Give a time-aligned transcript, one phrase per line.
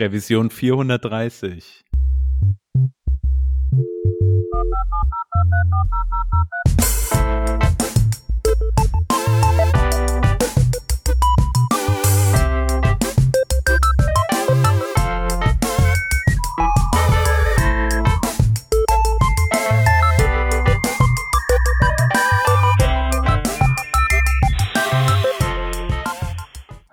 [0.00, 1.84] Revision 430.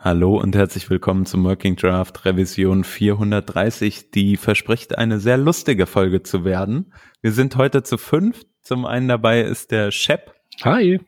[0.07, 6.23] Hallo und herzlich willkommen zum Working Draft Revision 430, die verspricht eine sehr lustige Folge
[6.23, 6.93] zu werden.
[7.21, 8.45] Wir sind heute zu fünf.
[8.61, 10.33] Zum einen dabei ist der Shep.
[10.63, 11.01] Hi.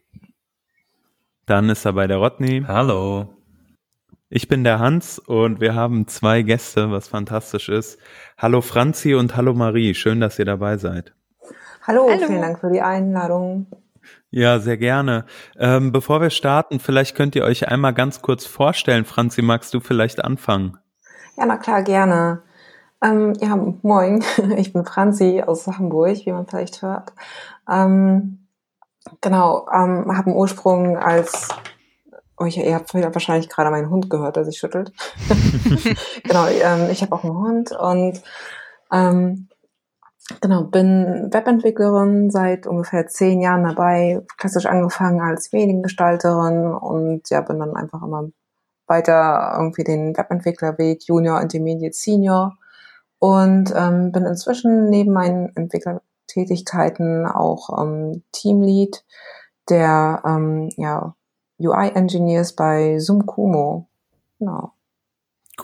[1.46, 2.66] Dann ist dabei der Rodney.
[2.68, 3.38] Hallo.
[4.28, 8.00] Ich bin der Hans und wir haben zwei Gäste, was fantastisch ist.
[8.38, 9.94] Hallo Franzi und hallo Marie.
[9.94, 11.14] Schön, dass ihr dabei seid.
[11.84, 12.28] Hallo, hallo.
[12.28, 13.68] vielen Dank für die Einladung.
[14.32, 15.26] Ja, sehr gerne.
[15.58, 19.06] Ähm, bevor wir starten, vielleicht könnt ihr euch einmal ganz kurz vorstellen.
[19.06, 20.78] Franzi, magst du vielleicht anfangen?
[21.36, 22.44] Ja, na klar, gerne.
[23.02, 24.24] Ähm, ja, moin,
[24.58, 27.14] ich bin Franzi aus Hamburg, wie man vielleicht hört.
[27.68, 28.46] Ähm,
[29.22, 31.48] genau, ähm, habe einen Ursprung als,
[32.38, 34.92] oh, ich, ihr habt wahrscheinlich gerade meinen Hund gehört, der sich schüttelt.
[36.24, 38.22] genau, ähm, ich habe auch einen Hund und
[38.92, 39.48] ähm,
[40.42, 47.60] Genau, bin Webentwicklerin seit ungefähr zehn Jahren dabei, klassisch angefangen als Mediengestalterin und ja, bin
[47.60, 48.30] dann einfach immer
[48.88, 52.58] weiter irgendwie den Webentwicklerweg Junior, Intermediate, Senior
[53.20, 59.04] und ähm, bin inzwischen neben meinen Entwicklertätigkeiten auch ähm, Teamlead
[59.70, 61.16] der ähm, ja,
[61.60, 63.26] UI-Engineers bei Zoom
[64.40, 64.74] Genau.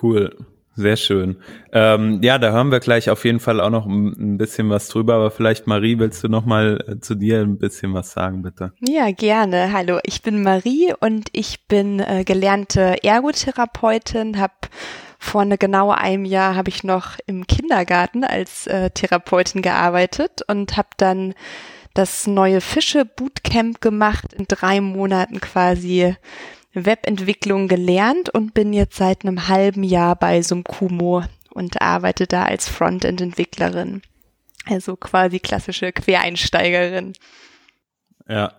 [0.01, 0.45] Cool.
[0.77, 1.37] Sehr schön.
[1.71, 5.15] Ähm, ja, da hören wir gleich auf jeden Fall auch noch ein, bisschen was drüber,
[5.15, 8.73] aber vielleicht Marie, willst du noch mal äh, zu dir ein bisschen was sagen, bitte?
[8.81, 9.71] Ja, gerne.
[9.71, 14.53] Hallo, ich bin Marie und ich bin äh, gelernte Ergotherapeutin, habe
[15.17, 20.75] vor eine genau einem Jahr habe ich noch im Kindergarten als äh, Therapeutin gearbeitet und
[20.75, 21.33] habe dann
[21.93, 26.15] das neue Fische Bootcamp gemacht in drei Monaten quasi
[26.75, 32.67] Webentwicklung gelernt und bin jetzt seit einem halben Jahr bei Sumkumo und arbeite da als
[32.67, 34.01] Frontend-Entwicklerin.
[34.67, 37.13] Also quasi klassische Quereinsteigerin.
[38.27, 38.53] Ja,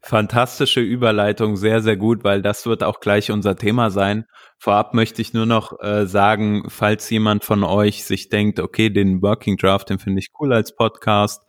[0.00, 4.24] fantastische Überleitung, sehr, sehr gut, weil das wird auch gleich unser Thema sein.
[4.58, 9.22] Vorab möchte ich nur noch äh, sagen, falls jemand von euch sich denkt, okay, den
[9.22, 11.42] Working Draft, den finde ich cool als Podcast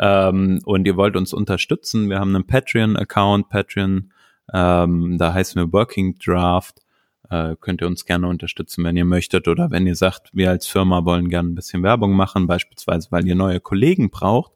[0.00, 4.12] ähm, und ihr wollt uns unterstützen, wir haben einen Patreon-Account, Patreon
[4.52, 6.82] ähm, da heißen wir Working Draft.
[7.28, 10.66] Äh, könnt ihr uns gerne unterstützen, wenn ihr möchtet oder wenn ihr sagt, wir als
[10.66, 14.52] Firma wollen gerne ein bisschen Werbung machen, beispielsweise weil ihr neue Kollegen braucht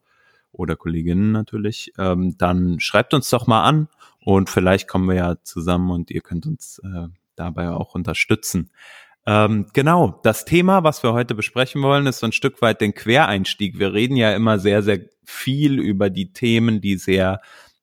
[0.52, 3.88] oder Kolleginnen natürlich, ähm, dann schreibt uns doch mal an
[4.20, 8.70] und vielleicht kommen wir ja zusammen und ihr könnt uns äh, dabei auch unterstützen.
[9.26, 12.94] Ähm, genau, das Thema, was wir heute besprechen wollen, ist so ein Stück weit den
[12.94, 13.78] Quereinstieg.
[13.78, 17.40] Wir reden ja immer sehr, sehr viel über die Themen, die sehr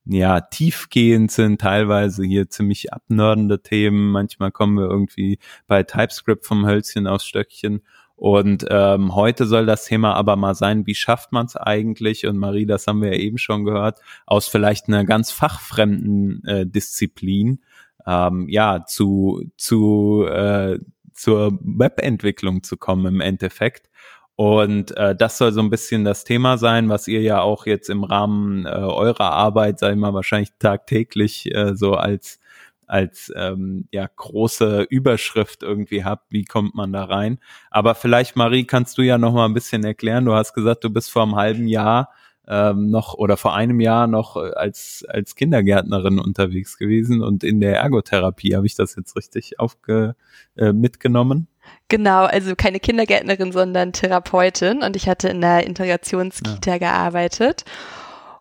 [0.10, 4.12] ja, tiefgehend sind, teilweise hier ziemlich abnördende Themen.
[4.12, 7.82] Manchmal kommen wir irgendwie bei TypeScript vom Hölzchen aufs Stöckchen.
[8.16, 12.26] Und ähm, heute soll das Thema aber mal sein, wie schafft man es eigentlich?
[12.26, 16.66] Und Marie, das haben wir ja eben schon gehört, aus vielleicht einer ganz fachfremden äh,
[16.66, 17.60] Disziplin,
[18.08, 20.80] ähm, ja, zu, zu äh,
[21.14, 23.90] zur Webentwicklung zu kommen im Endeffekt.
[24.38, 27.90] Und äh, das soll so ein bisschen das Thema sein, was ihr ja auch jetzt
[27.90, 32.40] im Rahmen äh, eurer Arbeit, sei mal, wahrscheinlich tagtäglich äh, so als
[32.86, 37.40] als ähm, ja große Überschrift irgendwie habt, wie kommt man da rein?
[37.72, 40.26] Aber vielleicht Marie, kannst du ja noch mal ein bisschen erklären.
[40.26, 42.12] Du hast gesagt, du bist vor einem halben Jahr
[42.48, 47.60] ähm, noch oder vor einem Jahr noch äh, als als Kindergärtnerin unterwegs gewesen und in
[47.60, 50.16] der Ergotherapie habe ich das jetzt richtig aufge
[50.58, 51.48] äh, mitgenommen?
[51.90, 56.78] Genau, also keine Kindergärtnerin, sondern Therapeutin und ich hatte in der Integrationskita ja.
[56.78, 57.64] gearbeitet.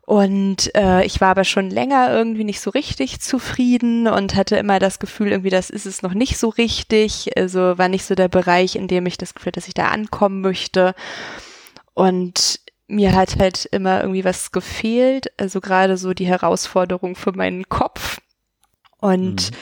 [0.04, 4.78] Und äh, ich war aber schon länger irgendwie nicht so richtig zufrieden und hatte immer
[4.78, 7.36] das Gefühl, irgendwie, das ist es noch nicht so richtig.
[7.36, 10.40] Also war nicht so der Bereich, in dem ich das Gefühl, dass ich da ankommen
[10.40, 10.94] möchte.
[11.94, 17.68] Und mir hat halt immer irgendwie was gefehlt, also gerade so die Herausforderung für meinen
[17.68, 18.20] Kopf.
[19.00, 19.56] Und mhm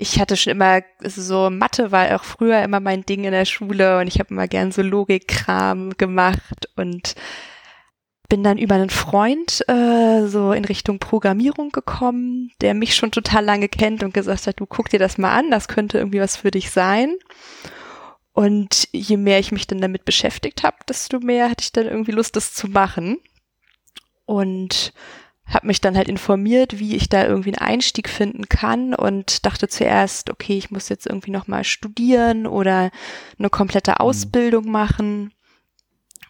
[0.00, 3.98] ich hatte schon immer so Mathe war auch früher immer mein Ding in der Schule
[3.98, 7.16] und ich habe immer gern so Logikkram gemacht und
[8.28, 13.44] bin dann über einen Freund äh, so in Richtung Programmierung gekommen, der mich schon total
[13.44, 16.36] lange kennt und gesagt hat, du guck dir das mal an, das könnte irgendwie was
[16.36, 17.16] für dich sein.
[18.32, 22.12] Und je mehr ich mich dann damit beschäftigt habe, desto mehr hatte ich dann irgendwie
[22.12, 23.18] Lust, das zu machen.
[24.26, 24.92] Und
[25.48, 29.68] habe mich dann halt informiert, wie ich da irgendwie einen Einstieg finden kann und dachte
[29.68, 32.90] zuerst, okay, ich muss jetzt irgendwie noch mal studieren oder
[33.38, 33.96] eine komplette mhm.
[33.98, 35.32] Ausbildung machen.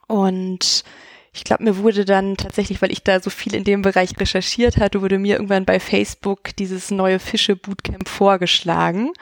[0.07, 0.85] Und
[1.33, 4.79] ich glaube, mir wurde dann tatsächlich, weil ich da so viel in dem Bereich recherchiert
[4.79, 9.13] hatte, wurde mir irgendwann bei Facebook dieses neue Fische Bootcamp vorgeschlagen.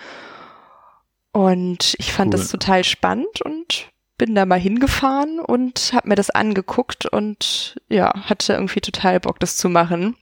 [1.32, 2.40] Und ich fand cool.
[2.40, 8.12] das total spannend und bin da mal hingefahren und habe mir das angeguckt und ja,
[8.28, 10.16] hatte irgendwie total Bock, das zu machen.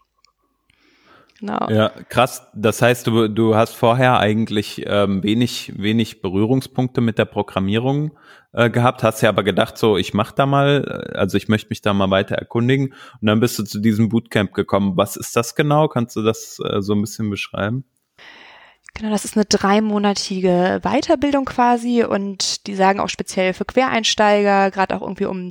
[1.41, 1.69] Genau.
[1.69, 2.47] Ja, krass.
[2.55, 8.13] Das heißt, du, du hast vorher eigentlich ähm, wenig, wenig Berührungspunkte mit der Programmierung
[8.53, 11.69] äh, gehabt, hast ja aber gedacht, so, ich mach da mal, äh, also ich möchte
[11.71, 14.97] mich da mal weiter erkundigen und dann bist du zu diesem Bootcamp gekommen.
[14.97, 15.89] Was ist das genau?
[15.89, 17.85] Kannst du das äh, so ein bisschen beschreiben?
[18.95, 24.97] Genau, das ist eine dreimonatige Weiterbildung quasi und die sagen auch speziell für Quereinsteiger, gerade
[24.97, 25.51] auch irgendwie um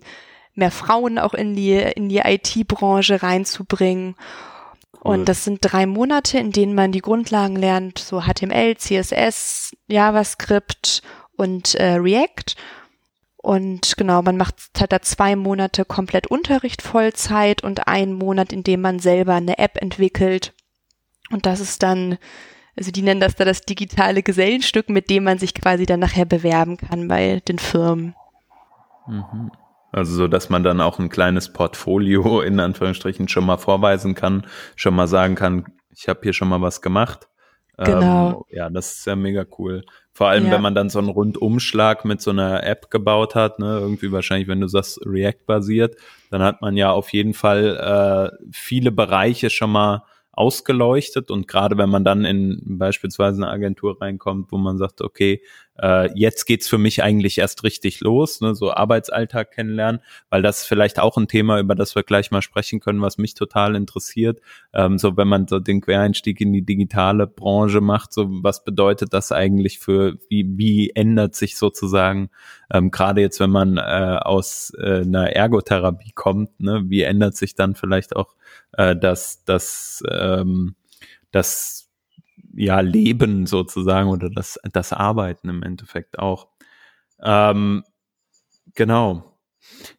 [0.56, 4.16] mehr Frauen auch in die, in die IT-Branche reinzubringen.
[4.94, 5.16] Cool.
[5.16, 11.02] Und das sind drei Monate, in denen man die Grundlagen lernt, so HTML, CSS, JavaScript
[11.36, 12.56] und äh, React.
[13.36, 18.64] Und genau, man macht halt da zwei Monate komplett Unterricht Vollzeit und einen Monat, in
[18.64, 20.54] dem man selber eine App entwickelt.
[21.30, 22.18] Und das ist dann
[22.76, 26.26] also die nennen das da das digitale Gesellenstück, mit dem man sich quasi dann nachher
[26.26, 28.16] bewerben kann bei den Firmen.
[29.08, 29.52] Mhm.
[29.92, 34.48] Also so, dass man dann auch ein kleines Portfolio in Anführungsstrichen schon mal vorweisen kann,
[34.76, 35.66] schon mal sagen kann,
[35.96, 37.28] ich habe hier schon mal was gemacht.
[37.78, 38.46] Genau.
[38.50, 39.84] Ähm, ja, das ist ja mega cool.
[40.12, 40.52] Vor allem, ja.
[40.52, 44.48] wenn man dann so einen Rundumschlag mit so einer App gebaut hat, ne, irgendwie wahrscheinlich,
[44.48, 45.96] wenn du sagst React basiert,
[46.30, 51.32] dann hat man ja auf jeden Fall äh, viele Bereiche schon mal ausgeleuchtet.
[51.32, 55.42] Und gerade wenn man dann in beispielsweise eine Agentur reinkommt, wo man sagt, okay,
[55.82, 60.60] äh, jetzt geht's für mich eigentlich erst richtig los, ne, so Arbeitsalltag kennenlernen, weil das
[60.60, 63.76] ist vielleicht auch ein Thema, über das wir gleich mal sprechen können, was mich total
[63.76, 64.40] interessiert.
[64.74, 69.14] Ähm, so wenn man so den Quereinstieg in die digitale Branche macht, so was bedeutet
[69.14, 72.30] das eigentlich für, wie, wie ändert sich sozusagen,
[72.72, 77.56] ähm, gerade jetzt, wenn man äh, aus äh, einer Ergotherapie kommt, ne, wie ändert sich
[77.56, 78.36] dann vielleicht auch
[78.74, 80.76] äh, das, das, ähm,
[81.32, 81.83] das
[82.56, 86.48] ja, Leben sozusagen oder das, das Arbeiten im Endeffekt auch.
[87.22, 87.84] Ähm,
[88.76, 89.38] genau.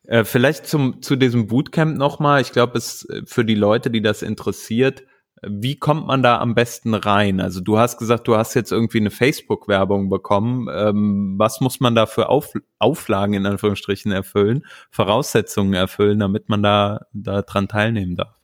[0.05, 2.41] Äh, vielleicht zum, zu diesem Bootcamp nochmal.
[2.41, 5.05] Ich glaube, es äh, für die Leute, die das interessiert,
[5.47, 7.41] wie kommt man da am besten rein?
[7.41, 10.69] Also du hast gesagt, du hast jetzt irgendwie eine Facebook-Werbung bekommen.
[10.73, 16.63] Ähm, was muss man da für Auf, Auflagen in Anführungsstrichen erfüllen, Voraussetzungen erfüllen, damit man
[16.63, 18.44] da, da dran teilnehmen darf?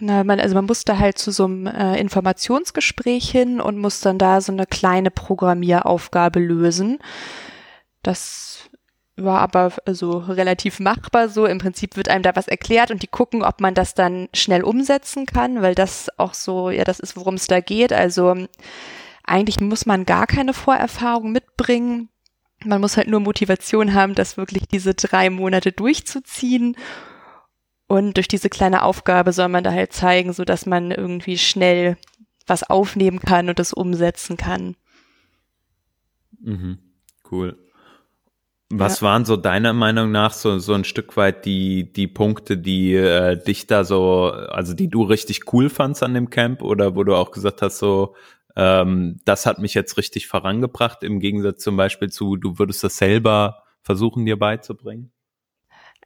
[0.00, 4.18] Na, man, also man musste halt zu so einem äh, Informationsgespräch hin und muss dann
[4.18, 6.98] da so eine kleine Programmieraufgabe lösen.
[8.02, 8.70] Das
[9.16, 11.46] war aber also relativ machbar so.
[11.46, 14.62] Im Prinzip wird einem da was erklärt und die gucken, ob man das dann schnell
[14.62, 17.92] umsetzen kann, weil das auch so, ja, das ist, worum es da geht.
[17.92, 18.36] Also
[19.24, 22.08] eigentlich muss man gar keine Vorerfahrung mitbringen.
[22.64, 26.76] Man muss halt nur Motivation haben, das wirklich diese drei Monate durchzuziehen
[27.88, 31.96] und durch diese kleine Aufgabe soll man da halt zeigen, so dass man irgendwie schnell
[32.46, 34.76] was aufnehmen kann und das umsetzen kann.
[36.40, 36.78] Mhm.
[37.30, 37.58] Cool.
[38.70, 39.06] Was ja.
[39.06, 43.42] waren so deiner Meinung nach so, so ein Stück weit die, die Punkte, die äh,
[43.42, 47.14] dich da so, also die du richtig cool fandst an dem Camp oder wo du
[47.14, 48.14] auch gesagt hast, so,
[48.56, 52.98] ähm, das hat mich jetzt richtig vorangebracht, im Gegensatz zum Beispiel zu, du würdest das
[52.98, 55.12] selber versuchen, dir beizubringen?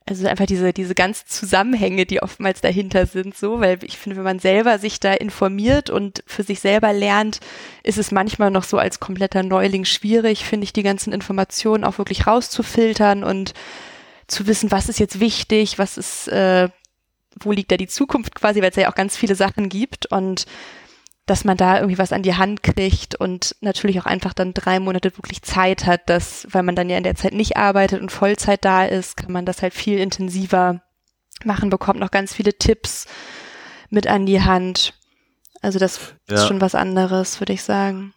[0.06, 4.24] Also einfach diese, diese ganzen Zusammenhänge, die oftmals dahinter sind, so, weil ich finde, wenn
[4.24, 7.40] man selber sich da informiert und für sich selber lernt,
[7.84, 11.98] ist es manchmal noch so als kompletter Neuling schwierig, finde ich, die ganzen Informationen auch
[11.98, 13.54] wirklich rauszufiltern und
[14.26, 16.68] zu wissen, was ist jetzt wichtig, was ist, äh,
[17.40, 20.06] wo liegt da die Zukunft quasi, weil es ja auch ganz viele Sachen gibt.
[20.06, 20.46] Und
[21.26, 24.80] dass man da irgendwie was an die Hand kriegt und natürlich auch einfach dann drei
[24.80, 28.10] Monate wirklich Zeit hat, dass, weil man dann ja in der Zeit nicht arbeitet und
[28.10, 30.82] Vollzeit da ist, kann man das halt viel intensiver
[31.44, 33.06] machen, bekommt noch ganz viele Tipps
[33.88, 34.94] mit an die Hand.
[35.60, 36.36] Also das ja.
[36.36, 38.14] ist schon was anderes, würde ich sagen.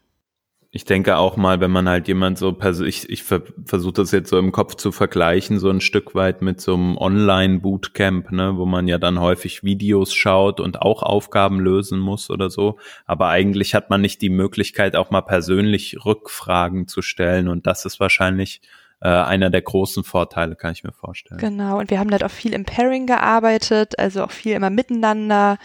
[0.75, 2.53] Ich denke auch mal, wenn man halt jemand so
[2.83, 6.59] ich, ich versuche das jetzt so im Kopf zu vergleichen, so ein Stück weit mit
[6.59, 11.99] so einem Online-Bootcamp, ne, wo man ja dann häufig Videos schaut und auch Aufgaben lösen
[11.99, 12.77] muss oder so.
[13.05, 17.47] Aber eigentlich hat man nicht die Möglichkeit, auch mal persönlich Rückfragen zu stellen.
[17.47, 18.59] Und das ist wahrscheinlich
[18.99, 21.39] äh, einer der großen Vorteile, kann ich mir vorstellen.
[21.39, 21.79] Genau.
[21.79, 25.57] Und wir haben halt auch viel im Pairing gearbeitet, also auch viel immer miteinander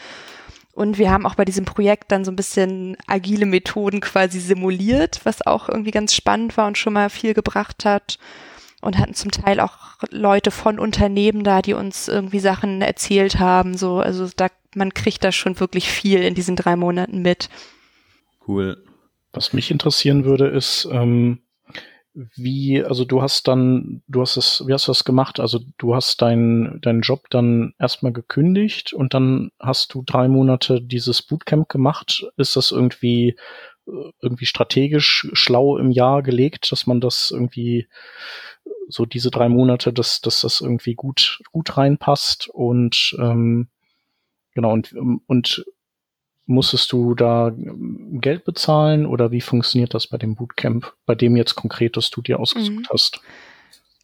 [0.80, 5.20] und wir haben auch bei diesem Projekt dann so ein bisschen agile Methoden quasi simuliert,
[5.24, 8.18] was auch irgendwie ganz spannend war und schon mal viel gebracht hat.
[8.80, 13.76] und hatten zum Teil auch Leute von Unternehmen da, die uns irgendwie Sachen erzählt haben.
[13.76, 17.50] So, also da, man kriegt da schon wirklich viel in diesen drei Monaten mit.
[18.48, 18.82] Cool.
[19.34, 21.40] Was mich interessieren würde, ist, ähm,
[22.14, 25.38] wie, also du hast dann, du hast es, wie hast du das gemacht?
[25.38, 30.80] Also du hast deinen deinen Job dann erstmal gekündigt und dann hast du drei Monate
[30.82, 32.26] dieses Bootcamp gemacht.
[32.36, 33.36] Ist das irgendwie
[33.86, 37.86] äh, irgendwie strategisch schlau im Jahr gelegt, dass man das irgendwie
[38.88, 43.68] so diese drei Monate, dass, dass das irgendwie gut, gut reinpasst und ähm,
[44.54, 44.94] genau und,
[45.26, 45.64] und
[46.50, 51.54] musstest du da Geld bezahlen oder wie funktioniert das bei dem Bootcamp, bei dem jetzt
[51.54, 52.86] konkret das du dir ausgesucht mhm.
[52.90, 53.20] hast?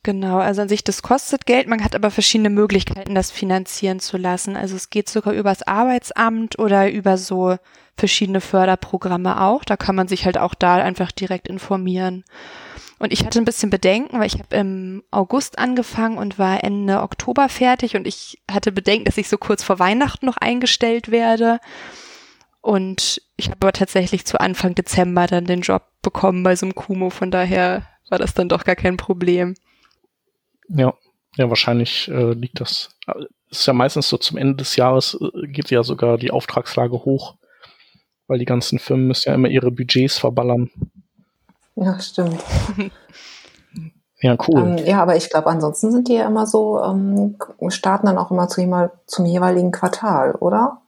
[0.03, 4.17] Genau, also an sich, das kostet Geld, man hat aber verschiedene Möglichkeiten, das finanzieren zu
[4.17, 4.57] lassen.
[4.57, 7.57] Also es geht sogar übers Arbeitsamt oder über so
[7.97, 9.65] verschiedene Förderprogramme auch.
[9.65, 12.25] Da kann man sich halt auch da einfach direkt informieren.
[12.99, 17.03] Und ich hatte ein bisschen Bedenken, weil ich habe im August angefangen und war Ende
[17.03, 21.59] Oktober fertig und ich hatte Bedenken, dass ich so kurz vor Weihnachten noch eingestellt werde.
[22.67, 26.75] Und ich habe aber tatsächlich zu Anfang Dezember dann den Job bekommen bei so einem
[26.75, 29.55] Kumo, von daher war das dann doch gar kein Problem.
[30.69, 30.93] Ja,
[31.37, 32.89] ja, wahrscheinlich äh, liegt das.
[33.51, 37.37] Ist ja meistens so zum Ende des Jahres äh, geht ja sogar die Auftragslage hoch,
[38.27, 40.69] weil die ganzen Firmen müssen ja immer ihre Budgets verballern.
[41.77, 42.43] Ja, stimmt.
[44.23, 44.77] ja, cool.
[44.77, 47.37] Ähm, ja, aber ich glaube, ansonsten sind die ja immer so, ähm,
[47.69, 50.83] starten dann auch immer zu, zum jeweiligen Quartal, oder?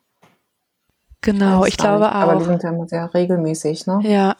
[1.20, 2.14] Genau, ich glaube auch.
[2.14, 4.00] Aber die sind ja immer sehr regelmäßig, ne?
[4.02, 4.36] Ja.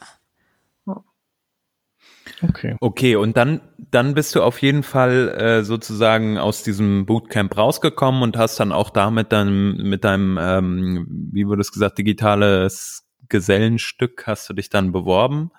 [2.41, 2.77] Okay.
[2.79, 8.21] Okay, und dann, dann bist du auf jeden Fall äh, sozusagen aus diesem Bootcamp rausgekommen
[8.21, 14.25] und hast dann auch damit dann mit deinem, ähm, wie wurde es gesagt, digitales Gesellenstück
[14.25, 15.51] hast du dich dann beworben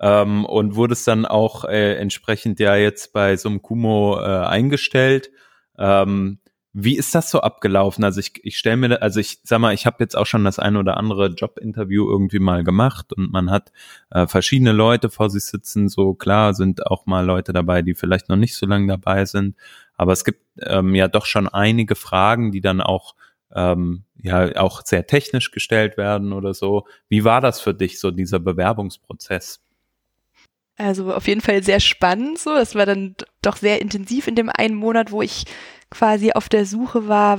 [0.00, 5.30] ähm, und wurdest dann auch äh, entsprechend ja jetzt bei so einem Kumo äh, eingestellt.
[5.78, 6.38] Ähm,
[6.78, 8.04] wie ist das so abgelaufen?
[8.04, 10.58] Also ich, ich stelle mir, also ich sag mal, ich habe jetzt auch schon das
[10.58, 13.72] ein oder andere Jobinterview irgendwie mal gemacht und man hat
[14.10, 15.88] äh, verschiedene Leute vor sich sitzen.
[15.88, 19.56] So klar sind auch mal Leute dabei, die vielleicht noch nicht so lange dabei sind,
[19.94, 23.14] aber es gibt ähm, ja doch schon einige Fragen, die dann auch
[23.54, 26.86] ähm, ja auch sehr technisch gestellt werden oder so.
[27.08, 29.62] Wie war das für dich so dieser Bewerbungsprozess?
[30.76, 32.54] Also auf jeden Fall sehr spannend so.
[32.54, 35.46] Das war dann doch sehr intensiv in dem einen Monat, wo ich
[35.90, 37.38] quasi auf der Suche war,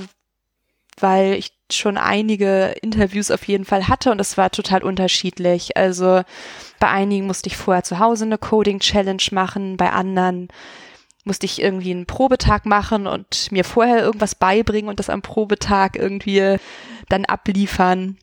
[0.99, 5.75] weil ich schon einige Interviews auf jeden Fall hatte und es war total unterschiedlich.
[5.75, 6.21] Also
[6.79, 10.47] bei einigen musste ich vorher zu Hause eine Coding Challenge machen, bei anderen
[11.25, 15.97] musste ich irgendwie einen Probetag machen und mir vorher irgendwas beibringen und das am Probetag
[15.97, 16.57] irgendwie
[17.09, 18.17] dann abliefern.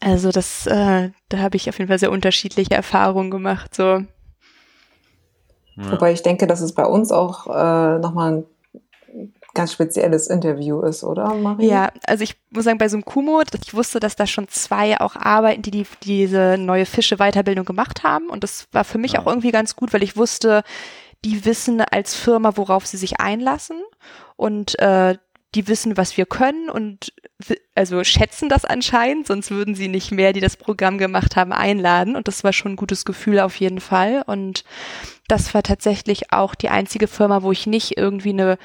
[0.00, 3.74] Also das, äh, da habe ich auf jeden Fall sehr unterschiedliche Erfahrungen gemacht.
[3.74, 3.82] So.
[3.82, 4.06] Ja.
[5.92, 8.44] Wobei ich denke, dass es bei uns auch äh, nochmal ein
[9.58, 11.66] ganz spezielles Interview ist, oder Marie?
[11.66, 15.00] Ja, also ich muss sagen, bei so einem Kumo, ich wusste, dass da schon zwei
[15.00, 18.30] auch arbeiten, die, die diese neue Fische-Weiterbildung gemacht haben.
[18.30, 19.20] Und das war für mich ja.
[19.20, 20.62] auch irgendwie ganz gut, weil ich wusste,
[21.24, 23.82] die wissen als Firma, worauf sie sich einlassen.
[24.36, 25.16] Und äh,
[25.54, 27.12] die wissen, was wir können und
[27.74, 32.16] also schätzen das anscheinend, sonst würden sie nicht mehr, die das Programm gemacht haben, einladen.
[32.16, 34.22] Und das war schon ein gutes Gefühl auf jeden Fall.
[34.26, 34.62] Und
[35.26, 38.58] das war tatsächlich auch die einzige Firma, wo ich nicht irgendwie eine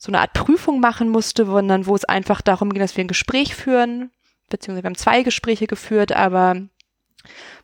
[0.00, 3.08] so eine Art Prüfung machen musste, sondern wo es einfach darum ging, dass wir ein
[3.08, 4.10] Gespräch führen,
[4.48, 6.56] beziehungsweise wir haben zwei Gespräche geführt, aber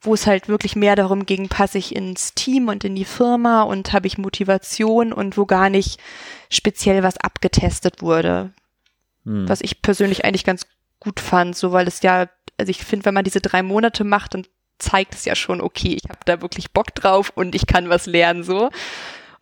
[0.03, 3.63] wo es halt wirklich mehr darum ging, passe ich ins Team und in die Firma
[3.63, 5.99] und habe ich Motivation und wo gar nicht
[6.51, 8.53] speziell was abgetestet wurde.
[9.25, 9.49] Hm.
[9.49, 10.67] Was ich persönlich eigentlich ganz
[11.01, 12.29] gut fand, so weil es ja,
[12.59, 14.47] also ich finde, wenn man diese drei Monate macht, dann
[14.79, 18.05] zeigt es ja schon, okay, ich habe da wirklich Bock drauf und ich kann was
[18.05, 18.69] lernen, so.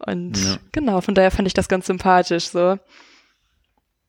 [0.06, 0.56] Und ja.
[0.72, 2.78] genau, von daher fand ich das ganz sympathisch, so.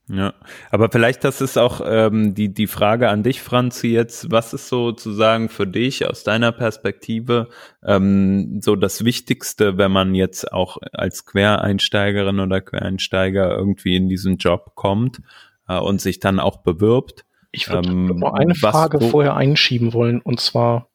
[0.07, 0.35] Ja,
[0.69, 4.67] aber vielleicht das ist auch ähm, die die Frage an dich, Franzi, jetzt, was ist
[4.67, 7.49] sozusagen für dich aus deiner Perspektive
[7.83, 14.37] ähm, so das Wichtigste, wenn man jetzt auch als Quereinsteigerin oder Quereinsteiger irgendwie in diesen
[14.37, 15.21] Job kommt
[15.67, 17.25] äh, und sich dann auch bewirbt?
[17.51, 20.89] Ich würde ähm, eine Frage was, vorher einschieben wollen und zwar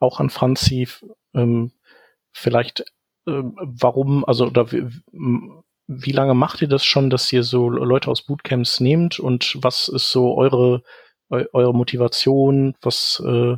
[0.00, 0.88] auch an Franzi,
[1.34, 1.70] ähm,
[2.32, 2.84] vielleicht
[3.26, 8.80] warum, also oder wie lange macht ihr das schon, dass ihr so Leute aus Bootcamps
[8.80, 10.82] nehmt und was ist so eure
[11.30, 12.74] eu eure Motivation?
[12.82, 13.56] Was äh,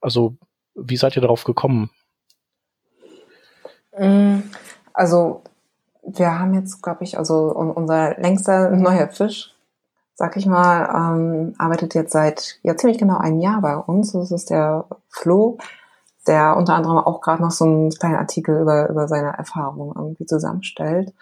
[0.00, 0.36] also
[0.74, 1.90] wie seid ihr darauf gekommen?
[3.98, 4.40] Mm,
[4.92, 5.42] also
[6.02, 9.54] wir haben jetzt, glaube ich, also unser längster neuer Fisch,
[10.14, 14.12] sag ich mal, ähm, arbeitet jetzt seit ja ziemlich genau einem Jahr bei uns.
[14.12, 15.58] Das ist der Flo
[16.28, 20.26] der unter anderem auch gerade noch so einen kleinen Artikel über, über seine Erfahrungen irgendwie
[20.26, 21.12] zusammenstellt.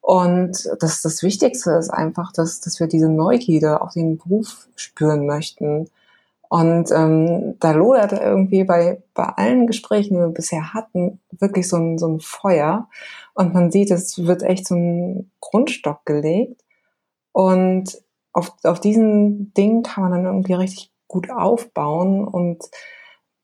[0.00, 5.24] Und das, das Wichtigste ist einfach, dass, dass wir diese Neugierde auf den Beruf spüren
[5.26, 5.88] möchten.
[6.50, 11.76] Und ähm, da lodert irgendwie bei, bei allen Gesprächen, die wir bisher hatten, wirklich so
[11.76, 12.88] ein, so ein Feuer.
[13.32, 16.62] Und man sieht, es wird echt so ein Grundstock gelegt.
[17.32, 17.98] Und
[18.34, 22.28] auf, auf diesen Ding kann man dann irgendwie richtig gut aufbauen.
[22.28, 22.62] Und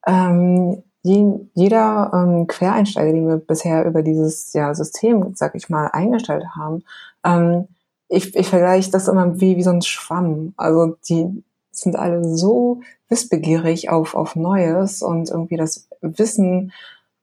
[0.06, 6.44] ähm, jeder ähm, Quereinsteiger, den wir bisher über dieses ja, System, sag ich mal, eingestellt
[6.54, 6.84] haben,
[7.24, 7.68] ähm,
[8.08, 10.52] ich, ich vergleiche das immer wie, wie so ein Schwamm.
[10.56, 16.72] Also die sind alle so wissbegierig auf, auf Neues und irgendwie das Wissen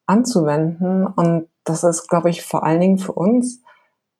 [0.05, 1.05] anzuwenden.
[1.05, 3.61] Und das ist, glaube ich, vor allen Dingen für uns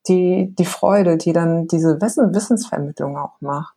[0.08, 3.76] die, die Freude, die dann diese Wissen, Wissensvermittlung auch macht.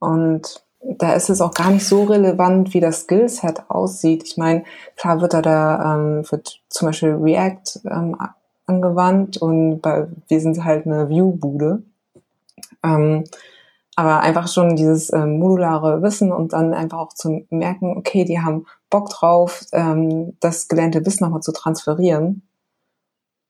[0.00, 4.24] Und da ist es auch gar nicht so relevant, wie das Skillset aussieht.
[4.24, 4.64] Ich meine,
[4.96, 8.16] klar wird da da ähm, wird zum Beispiel React ähm,
[8.66, 11.82] angewandt und bei, wir sind halt eine View-Bude.
[12.82, 13.24] Ähm,
[13.94, 18.40] aber einfach schon dieses ähm, modulare Wissen und dann einfach auch zu merken, okay, die
[18.40, 22.42] haben Bock drauf, ähm, das gelernte Wissen nochmal zu transferieren.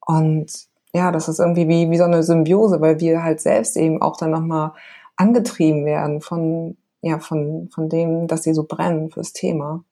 [0.05, 0.51] Und
[0.93, 4.17] ja, das ist irgendwie wie, wie so eine Symbiose, weil wir halt selbst eben auch
[4.17, 4.73] dann nochmal
[5.17, 9.85] angetrieben werden von ja, von, von dem, dass sie so brennen fürs Thema.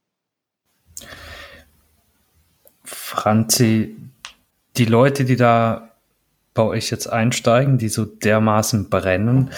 [2.84, 3.96] Franzi,
[4.76, 5.90] die Leute, die da
[6.54, 9.50] bei euch jetzt einsteigen, die so dermaßen brennen,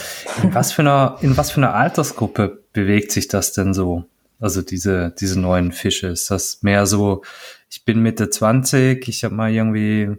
[0.43, 4.05] in was für einer, in was für einer Altersgruppe bewegt sich das denn so?
[4.41, 6.09] Also diese, diese neuen Fische.
[6.09, 7.23] Ist das mehr so,
[7.71, 10.17] ich bin Mitte 20, ich habe mal irgendwie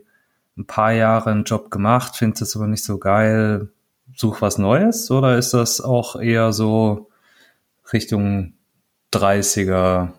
[0.58, 3.70] ein paar Jahre einen Job gemacht, finde das aber nicht so geil,
[4.16, 5.12] such was Neues?
[5.12, 7.10] Oder ist das auch eher so,
[7.92, 8.54] Richtung
[9.14, 10.10] 30er,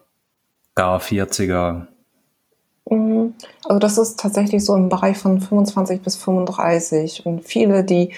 [0.74, 1.86] gar 40er?
[2.90, 3.34] Mhm.
[3.64, 8.12] Also das ist tatsächlich so im Bereich von 25 bis 35 und viele, die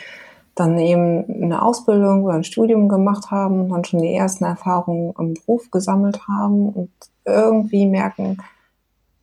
[0.55, 5.15] dann eben eine Ausbildung oder ein Studium gemacht haben und dann schon die ersten Erfahrungen
[5.19, 6.91] im Beruf gesammelt haben und
[7.27, 8.39] irgendwie merken,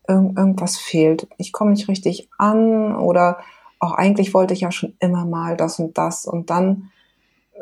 [0.07, 1.27] irgend, irgendwas fehlt.
[1.37, 3.39] Ich komme nicht richtig an oder
[3.79, 6.91] auch eigentlich wollte ich ja schon immer mal das und das und dann,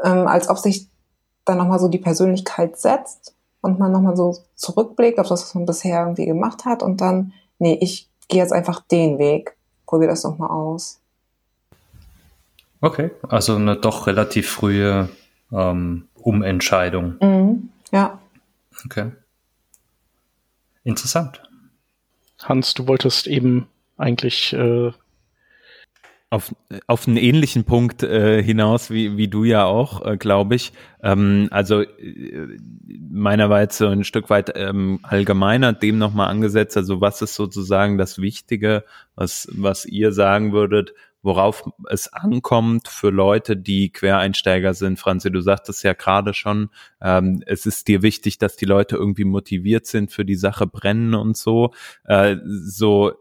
[0.03, 0.90] ähm, als ob sich
[1.45, 5.65] dann nochmal so die Persönlichkeit setzt und man nochmal so zurückblickt auf das, was man
[5.65, 10.23] bisher irgendwie gemacht hat und dann, nee, ich gehe jetzt einfach den Weg, probiere das
[10.23, 10.99] nochmal aus.
[12.79, 15.09] Okay, also eine doch relativ frühe
[15.51, 17.17] ähm, Umentscheidung.
[17.21, 18.19] Mhm, ja.
[18.85, 19.11] Okay.
[20.83, 21.43] Interessant.
[22.41, 24.91] Hans, du wolltest eben eigentlich äh,
[26.31, 26.55] auf,
[26.87, 30.71] auf einen ähnlichen Punkt äh, hinaus, wie, wie du ja auch, äh, glaube ich.
[31.03, 32.57] Ähm, also äh,
[33.09, 36.77] meiner war jetzt so ein Stück weit ähm, allgemeiner dem nochmal angesetzt.
[36.77, 43.09] Also was ist sozusagen das Wichtige, was, was ihr sagen würdet, worauf es ankommt für
[43.09, 44.99] Leute, die Quereinsteiger sind.
[44.99, 46.69] Franzi, du sagtest ja gerade schon,
[47.01, 51.13] ähm, es ist dir wichtig, dass die Leute irgendwie motiviert sind für die Sache brennen
[51.13, 51.73] und so.
[52.05, 53.11] Äh, so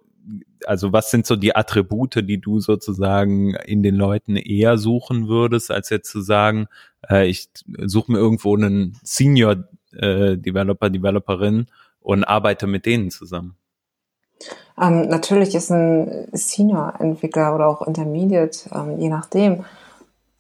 [0.67, 5.71] also was sind so die Attribute, die du sozusagen in den Leuten eher suchen würdest,
[5.71, 6.69] als jetzt zu sagen,
[7.09, 11.67] äh, ich suche mir irgendwo einen Senior äh, Developer, Developerin
[12.01, 13.57] und arbeite mit denen zusammen?
[14.81, 19.65] Ähm, natürlich ist ein Senior-Entwickler oder auch Intermediate, ähm, je nachdem,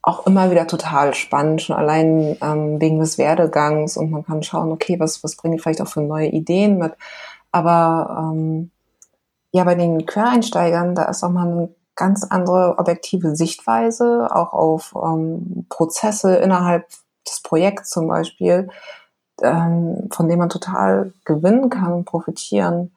[0.03, 4.73] auch immer wieder total spannend, schon allein ähm, wegen des Werdegangs und man kann schauen,
[4.73, 6.93] okay, was, was bringen die vielleicht auch für neue Ideen mit.
[7.53, 8.71] Aber ähm,
[9.53, 14.95] ja, bei den Quereinsteigern, da ist auch mal eine ganz andere objektive Sichtweise, auch auf
[14.95, 16.89] ähm, Prozesse innerhalb
[17.29, 18.71] des Projekts zum Beispiel,
[19.43, 22.93] ähm, von dem man total gewinnen kann und profitieren.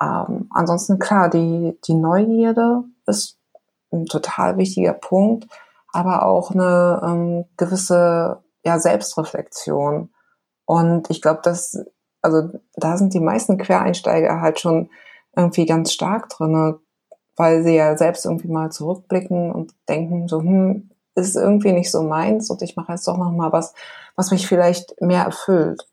[0.00, 3.36] Ähm, ansonsten klar, die, die Neugierde ist
[3.92, 5.46] ein total wichtiger Punkt,
[5.92, 10.10] aber auch eine ähm, gewisse ja, Selbstreflexion.
[10.64, 11.84] Und ich glaube, dass,
[12.22, 14.90] also da sind die meisten Quereinsteiger halt schon
[15.38, 16.80] irgendwie ganz stark drinne,
[17.36, 22.02] weil sie ja selbst irgendwie mal zurückblicken und denken so, hm, ist irgendwie nicht so
[22.02, 23.74] meins und ich mache jetzt doch noch mal was,
[24.16, 25.86] was mich vielleicht mehr erfüllt.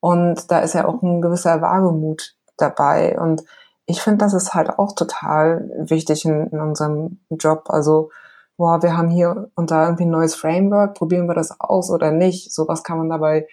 [0.00, 3.18] Und da ist ja auch ein gewisser Wagemut dabei.
[3.18, 3.44] Und
[3.86, 7.64] ich finde, das ist halt auch total wichtig in, in unserem Job.
[7.68, 8.10] Also,
[8.56, 12.10] boah, wir haben hier und da irgendwie ein neues Framework, probieren wir das aus oder
[12.10, 12.52] nicht?
[12.52, 13.46] So was kann man dabei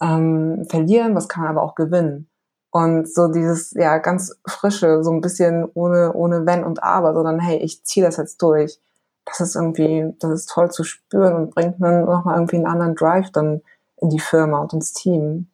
[0.00, 2.28] ähm, verlieren, was kann man aber auch gewinnen.
[2.72, 7.38] Und so dieses, ja, ganz frische, so ein bisschen ohne, ohne Wenn und Aber, sondern
[7.38, 8.80] hey, ich ziehe das jetzt durch.
[9.26, 12.94] Das ist irgendwie, das ist toll zu spüren und bringt mir nochmal irgendwie einen anderen
[12.94, 13.60] Drive dann
[13.98, 15.48] in die Firma und ins Team.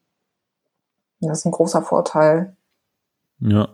[1.21, 2.57] Das ist ein großer Vorteil.
[3.41, 3.69] Ja.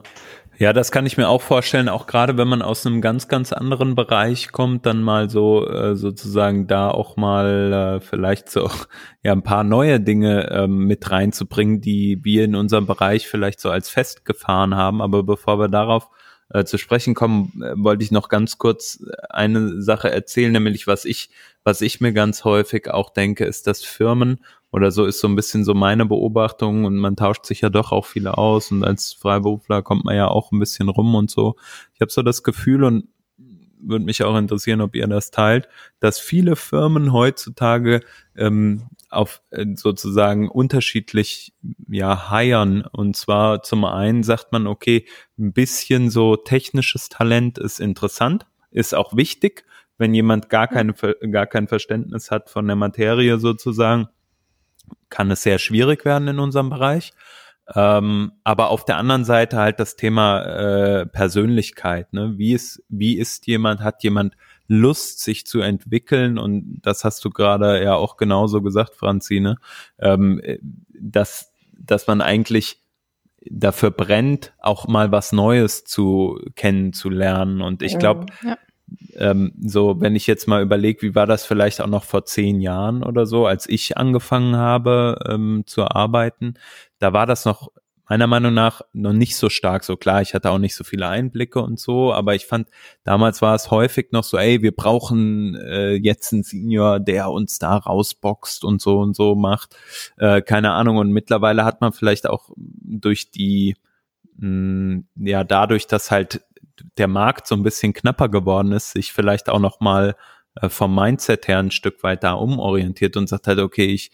[0.56, 3.52] Ja, das kann ich mir auch vorstellen, auch gerade wenn man aus einem ganz, ganz
[3.52, 8.70] anderen Bereich kommt, dann mal so äh, sozusagen da auch mal äh, vielleicht so
[9.24, 13.70] ja ein paar neue Dinge ähm, mit reinzubringen, die wir in unserem Bereich vielleicht so
[13.70, 15.02] als festgefahren haben.
[15.02, 16.08] Aber bevor wir darauf
[16.50, 21.04] äh, zu sprechen kommen, äh, wollte ich noch ganz kurz eine Sache erzählen, nämlich was
[21.04, 21.30] ich,
[21.64, 24.38] was ich mir ganz häufig auch denke, ist, dass Firmen
[24.74, 27.92] oder so ist so ein bisschen so meine Beobachtung und man tauscht sich ja doch
[27.92, 31.54] auch viele aus und als Freiberufler kommt man ja auch ein bisschen rum und so.
[31.94, 33.06] Ich habe so das Gefühl und
[33.78, 35.68] würde mich auch interessieren, ob ihr das teilt,
[36.00, 38.00] dass viele Firmen heutzutage
[38.34, 41.52] ähm, auf äh, sozusagen unterschiedlich
[41.88, 42.82] ja hiren.
[42.82, 45.06] Und zwar zum einen sagt man okay
[45.38, 49.64] ein bisschen so technisches Talent ist interessant ist auch wichtig.
[49.98, 50.94] Wenn jemand gar keine
[51.30, 54.08] gar kein Verständnis hat von der Materie sozusagen
[55.08, 57.12] kann es sehr schwierig werden in unserem Bereich.
[57.74, 62.12] Ähm, aber auf der anderen Seite halt das Thema äh, Persönlichkeit.
[62.12, 62.34] Ne?
[62.36, 66.36] Wie ist, wie ist jemand, hat jemand Lust, sich zu entwickeln?
[66.36, 69.56] Und das hast du gerade ja auch genauso gesagt, Franzine,
[69.98, 70.42] ähm,
[70.92, 72.82] dass, dass man eigentlich
[73.46, 77.62] dafür brennt, auch mal was Neues zu kennenzulernen.
[77.62, 78.58] Und ich glaube, ja
[79.16, 82.60] ähm, so, wenn ich jetzt mal überlege, wie war das vielleicht auch noch vor zehn
[82.60, 86.54] Jahren oder so, als ich angefangen habe ähm, zu arbeiten,
[86.98, 87.70] da war das noch
[88.08, 90.20] meiner Meinung nach noch nicht so stark so klar.
[90.20, 92.68] Ich hatte auch nicht so viele Einblicke und so, aber ich fand,
[93.02, 97.58] damals war es häufig noch so, ey, wir brauchen äh, jetzt einen Senior, der uns
[97.58, 99.76] da rausboxt und so und so macht.
[100.18, 100.98] Äh, keine Ahnung.
[100.98, 103.76] Und mittlerweile hat man vielleicht auch durch die,
[104.36, 106.42] mm, ja, dadurch, dass halt
[106.98, 110.16] der Markt so ein bisschen knapper geworden ist, sich vielleicht auch noch mal
[110.60, 114.12] äh, vom Mindset her ein Stück weit da umorientiert und sagt halt, okay, ich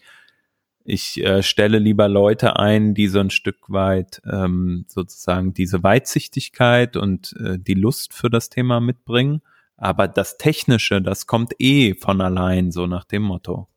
[0.83, 6.97] ich äh, stelle lieber Leute ein, die so ein Stück weit ähm, sozusagen diese Weitsichtigkeit
[6.97, 9.41] und äh, die Lust für das Thema mitbringen.
[9.77, 13.67] Aber das Technische, das kommt eh von allein, so nach dem Motto.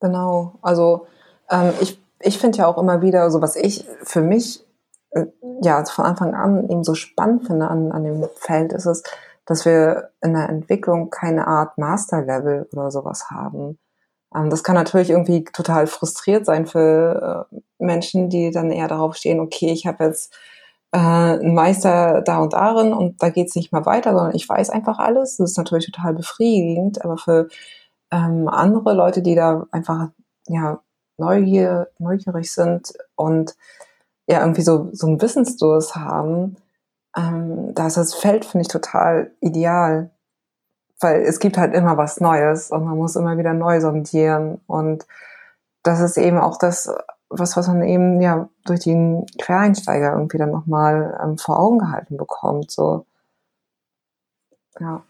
[0.00, 0.58] Genau.
[0.62, 1.06] Also
[1.50, 4.63] ähm, ich, ich finde ja auch immer wieder, so was ich für mich
[5.62, 9.02] ja, von Anfang an eben so spannend finde an, an dem Feld, ist es,
[9.46, 13.78] dass wir in der Entwicklung keine Art Master-Level oder sowas haben.
[14.34, 19.16] Ähm, das kann natürlich irgendwie total frustriert sein für äh, Menschen, die dann eher darauf
[19.16, 20.34] stehen, okay, ich habe jetzt
[20.92, 24.70] äh, einen Meister da und darin und da geht's nicht mehr weiter, sondern ich weiß
[24.70, 25.36] einfach alles.
[25.36, 27.48] Das ist natürlich total befriedigend, aber für
[28.10, 30.08] ähm, andere Leute, die da einfach
[30.48, 30.80] ja
[31.16, 33.54] neugier, neugierig sind und
[34.26, 36.56] ja irgendwie so, so einen Wissensdurst haben,
[37.16, 40.10] ähm, da ist das Feld, finde ich, total ideal.
[41.00, 44.60] Weil es gibt halt immer was Neues und man muss immer wieder neu sondieren.
[44.66, 45.06] Und
[45.82, 46.90] das ist eben auch das,
[47.28, 52.16] was, was man eben ja durch den Quereinsteiger irgendwie dann nochmal ähm, vor Augen gehalten
[52.16, 52.70] bekommt.
[52.70, 53.06] So.
[54.80, 55.02] Ja.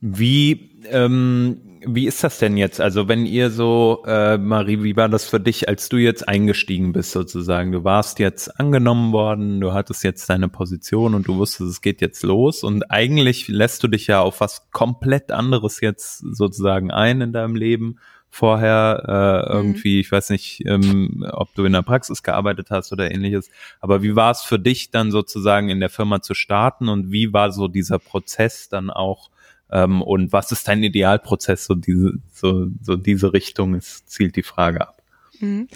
[0.00, 2.80] Wie ähm, wie ist das denn jetzt?
[2.80, 6.92] Also wenn ihr so, äh, Marie, wie war das für dich, als du jetzt eingestiegen
[6.92, 7.72] bist sozusagen?
[7.72, 12.00] Du warst jetzt angenommen worden, du hattest jetzt deine Position und du wusstest, es geht
[12.00, 17.20] jetzt los und eigentlich lässt du dich ja auf was komplett anderes jetzt sozusagen ein
[17.20, 17.98] in deinem Leben.
[18.34, 19.56] Vorher äh, mhm.
[19.56, 24.02] irgendwie, ich weiß nicht, ähm, ob du in der Praxis gearbeitet hast oder ähnliches, aber
[24.02, 27.52] wie war es für dich dann sozusagen in der Firma zu starten und wie war
[27.52, 29.28] so dieser Prozess dann auch
[29.72, 31.64] ähm, und was ist dein Idealprozess?
[31.64, 35.02] So diese, so, so diese Richtung ist, zielt die Frage ab.
[35.40, 35.68] Mhm.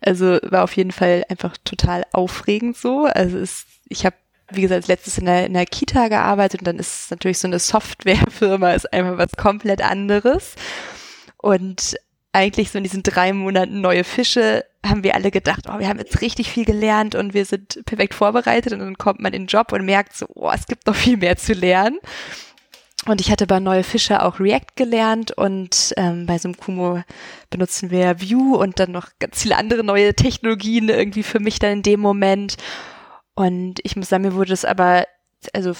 [0.00, 3.04] Also war auf jeden Fall einfach total aufregend so.
[3.04, 4.16] Also es, ich habe
[4.52, 7.58] wie gesagt, letztes in der, in der Kita gearbeitet und dann ist natürlich so eine
[7.58, 10.54] Softwarefirma ist einfach was komplett anderes.
[11.36, 11.96] Und
[12.32, 15.98] eigentlich so in diesen drei Monaten neue Fische haben wir alle gedacht, oh, wir haben
[15.98, 19.48] jetzt richtig viel gelernt und wir sind perfekt vorbereitet und dann kommt man in den
[19.48, 21.98] Job und merkt so, oh, es gibt noch viel mehr zu lernen.
[23.06, 27.02] Und ich hatte bei Neue Fische auch React gelernt und ähm, bei Sumkumo
[27.48, 31.72] benutzen wir Vue und dann noch ganz viele andere neue Technologien irgendwie für mich dann
[31.72, 32.56] in dem Moment.
[33.34, 35.06] Und ich muss sagen, mir wurde es aber,
[35.54, 35.72] also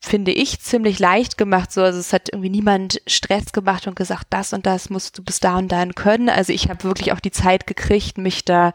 [0.00, 1.70] finde ich, ziemlich leicht gemacht.
[1.70, 5.22] So, also es hat irgendwie niemand Stress gemacht und gesagt, das und das musst du
[5.22, 6.28] bis da und dahin können.
[6.28, 8.72] Also ich habe wirklich auch die Zeit gekriegt, mich da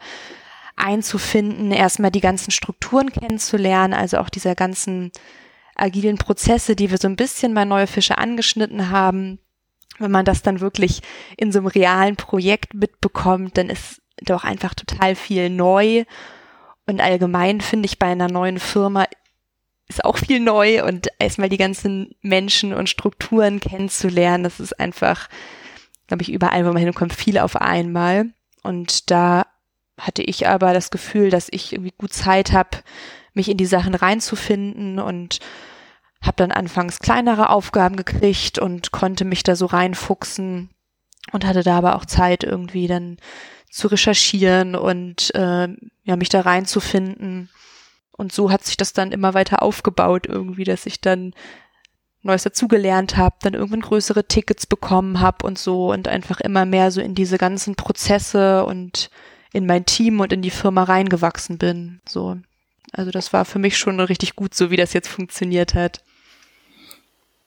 [0.74, 5.12] einzufinden, erstmal die ganzen Strukturen kennenzulernen, also auch dieser ganzen
[5.80, 9.38] agilen Prozesse, die wir so ein bisschen bei Neue Fische angeschnitten haben,
[9.98, 11.02] wenn man das dann wirklich
[11.36, 16.04] in so einem realen Projekt mitbekommt, dann ist doch einfach total viel neu.
[16.86, 19.06] Und allgemein finde ich bei einer neuen Firma
[19.90, 25.28] ist auch viel neu und erstmal die ganzen Menschen und Strukturen kennenzulernen, das ist einfach,
[26.06, 28.30] glaube ich, überall, wo man hinkommt, viel auf einmal.
[28.62, 29.46] Und da
[29.98, 32.78] hatte ich aber das Gefühl, dass ich irgendwie gut Zeit habe,
[33.34, 35.40] mich in die Sachen reinzufinden und
[36.22, 40.70] habe dann anfangs kleinere Aufgaben gekriegt und konnte mich da so reinfuchsen
[41.32, 43.16] und hatte da aber auch Zeit irgendwie dann
[43.70, 45.68] zu recherchieren und äh,
[46.04, 47.48] ja mich da reinzufinden
[48.20, 51.32] und so hat sich das dann immer weiter aufgebaut irgendwie, dass ich dann
[52.20, 56.90] Neues dazugelernt habe, dann irgendwann größere Tickets bekommen habe und so und einfach immer mehr
[56.90, 59.08] so in diese ganzen Prozesse und
[59.54, 62.02] in mein Team und in die Firma reingewachsen bin.
[62.06, 62.36] So.
[62.92, 66.04] Also das war für mich schon richtig gut, so wie das jetzt funktioniert hat.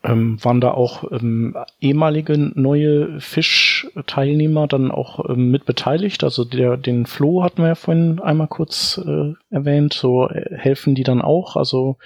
[0.06, 6.26] Ähm, waren da auch ähm, ehemalige neue Fischteilnehmer dann auch ähm, mit beteiligt?
[6.26, 9.94] Also der, den Flo hatten wir ja vorhin einmal kurz äh, erwähnt.
[9.94, 11.56] So äh, helfen die dann auch?
[11.56, 11.98] Also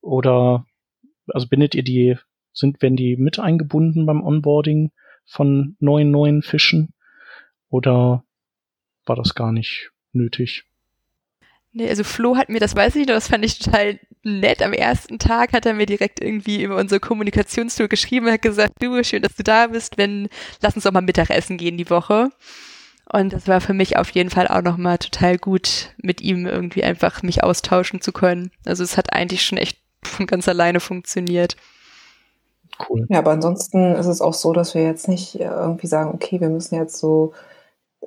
[0.00, 0.64] oder
[1.32, 2.16] also bindet ihr die,
[2.52, 4.90] sind, werden die mit eingebunden beim Onboarding
[5.26, 6.92] von neuen neuen Fischen?
[7.68, 8.24] Oder
[9.06, 10.64] war das gar nicht nötig?
[11.72, 14.62] Nee, also Flo hat mir, das weiß ich noch, das fand ich total nett.
[14.62, 19.02] Am ersten Tag hat er mir direkt irgendwie über unser Kommunikationstool geschrieben, hat gesagt, du,
[19.04, 20.28] schön, dass du da bist, wenn,
[20.60, 22.30] lass uns doch mal Mittagessen gehen die Woche.
[23.12, 26.84] Und das war für mich auf jeden Fall auch nochmal total gut, mit ihm irgendwie
[26.84, 28.50] einfach mich austauschen zu können.
[28.64, 31.56] Also es hat eigentlich schon echt von ganz alleine funktioniert.
[32.88, 33.06] Cool.
[33.08, 36.48] Ja, aber ansonsten ist es auch so, dass wir jetzt nicht irgendwie sagen, okay, wir
[36.48, 37.32] müssen jetzt so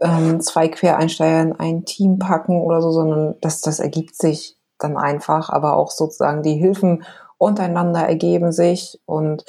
[0.01, 4.97] ähm, zwei Quereinsteiger in ein Team packen oder so, sondern das, das ergibt sich dann
[4.97, 7.03] einfach, aber auch sozusagen die Hilfen
[7.37, 9.45] untereinander ergeben sich und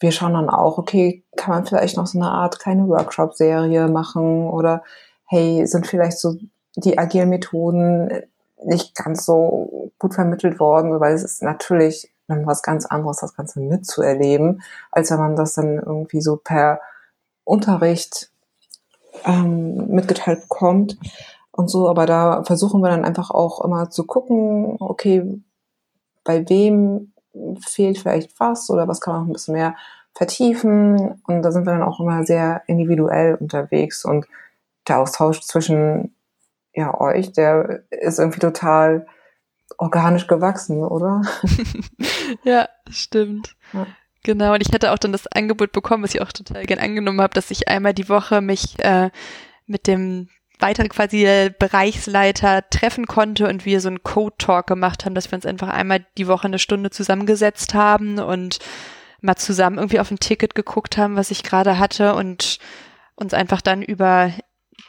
[0.00, 4.48] wir schauen dann auch, okay, kann man vielleicht noch so eine Art kleine Workshop-Serie machen
[4.48, 4.82] oder
[5.26, 6.36] hey, sind vielleicht so
[6.76, 8.22] die agilen Methoden
[8.64, 13.60] nicht ganz so gut vermittelt worden, weil es ist natürlich was ganz anderes, das Ganze
[13.60, 16.80] mitzuerleben, als wenn man das dann irgendwie so per
[17.44, 18.30] Unterricht
[19.24, 20.98] ähm, mitgeteilt bekommt
[21.58, 21.88] und so.
[21.88, 25.42] Aber da versuchen wir dann einfach auch immer zu gucken, okay,
[26.24, 27.12] bei wem
[27.60, 29.74] fehlt vielleicht was oder was kann man noch ein bisschen mehr
[30.14, 31.20] vertiefen.
[31.26, 34.26] Und da sind wir dann auch immer sehr individuell unterwegs und
[34.86, 36.14] der Austausch zwischen
[36.74, 39.06] ja, euch, der ist irgendwie total
[39.78, 41.22] organisch gewachsen, oder?
[42.44, 43.56] ja, stimmt.
[43.72, 43.86] Ja.
[44.22, 47.20] Genau, und ich hatte auch dann das Angebot bekommen, was ich auch total gern angenommen
[47.20, 49.10] habe, dass ich einmal die Woche mich äh,
[49.66, 55.30] mit dem weiteren quasi Bereichsleiter treffen konnte und wir so einen Code-Talk gemacht haben, dass
[55.30, 58.58] wir uns einfach einmal die Woche eine Stunde zusammengesetzt haben und
[59.20, 62.58] mal zusammen irgendwie auf ein Ticket geguckt haben, was ich gerade hatte und
[63.14, 64.32] uns einfach dann über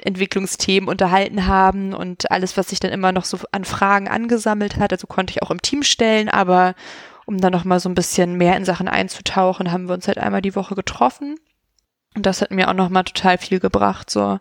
[0.02, 4.94] Entwicklungsthemen unterhalten haben und alles, was sich dann immer noch so an Fragen angesammelt hat.
[4.94, 6.76] Also konnte ich auch im Team stellen, aber
[7.26, 10.18] um dann noch mal so ein bisschen mehr in Sachen einzutauchen, haben wir uns halt
[10.18, 11.36] einmal die Woche getroffen.
[12.16, 14.40] Und das hat mir auch noch mal total viel gebracht, so.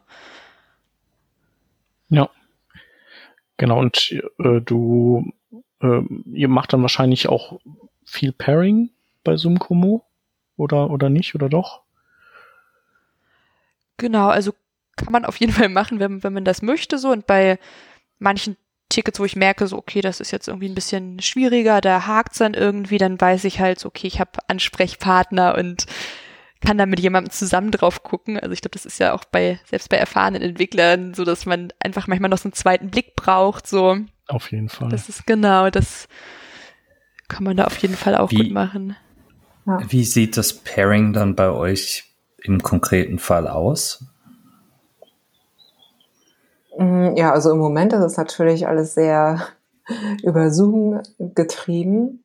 [2.09, 2.31] Ja.
[3.57, 5.33] Genau, und äh, du,
[5.81, 6.01] äh,
[6.33, 7.59] ihr macht dann wahrscheinlich auch
[8.05, 8.90] viel Pairing
[9.25, 10.05] bei Zoom-Komo
[10.57, 11.83] oder, oder nicht, oder doch?
[13.97, 14.53] Genau, also
[14.97, 17.11] kann man auf jeden Fall machen, wenn, wenn man das möchte, so.
[17.11, 17.59] Und bei
[18.18, 18.57] manchen
[18.88, 22.38] Tickets, wo ich merke, so, okay, das ist jetzt irgendwie ein bisschen schwieriger, da hakt's
[22.38, 25.87] dann irgendwie, dann weiß ich halt, so, okay, ich habe Ansprechpartner und
[26.61, 28.38] kann da mit jemandem zusammen drauf gucken.
[28.38, 31.73] Also ich glaube, das ist ja auch bei, selbst bei erfahrenen Entwicklern so, dass man
[31.81, 33.97] einfach manchmal noch so einen zweiten Blick braucht, so.
[34.27, 34.88] Auf jeden Fall.
[34.88, 36.09] Das ist genau, das
[37.29, 38.97] kann man da auf jeden Fall auch wie, gut machen.
[39.66, 39.79] Ja.
[39.88, 42.05] Wie sieht das Pairing dann bei euch
[42.42, 44.05] im konkreten Fall aus?
[46.79, 49.47] Mm, ja, also im Moment ist es natürlich alles sehr
[50.23, 52.25] über Zoom getrieben.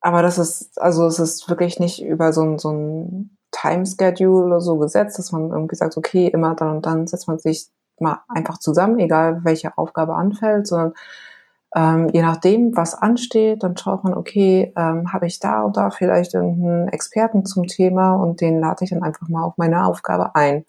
[0.00, 4.60] Aber das ist, also es ist wirklich nicht über so ein, so ein Time-Schedule oder
[4.60, 7.68] so gesetzt, dass man irgendwie sagt, okay, immer dann und dann setzt man sich
[8.00, 10.94] mal einfach zusammen, egal welche Aufgabe anfällt, sondern
[11.74, 15.90] ähm, je nachdem, was ansteht, dann schaut man, okay, ähm, habe ich da und da
[15.90, 20.34] vielleicht irgendeinen Experten zum Thema und den lade ich dann einfach mal auf meine Aufgabe
[20.34, 20.64] ein.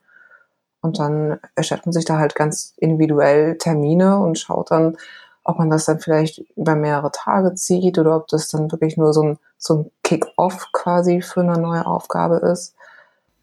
[0.82, 4.98] Und dann erstellt man sich da halt ganz individuell Termine und schaut dann,
[5.50, 9.14] ob man das dann vielleicht über mehrere Tage zieht oder ob das dann wirklich nur
[9.14, 12.76] so ein, so ein Kick-off quasi für eine neue Aufgabe ist.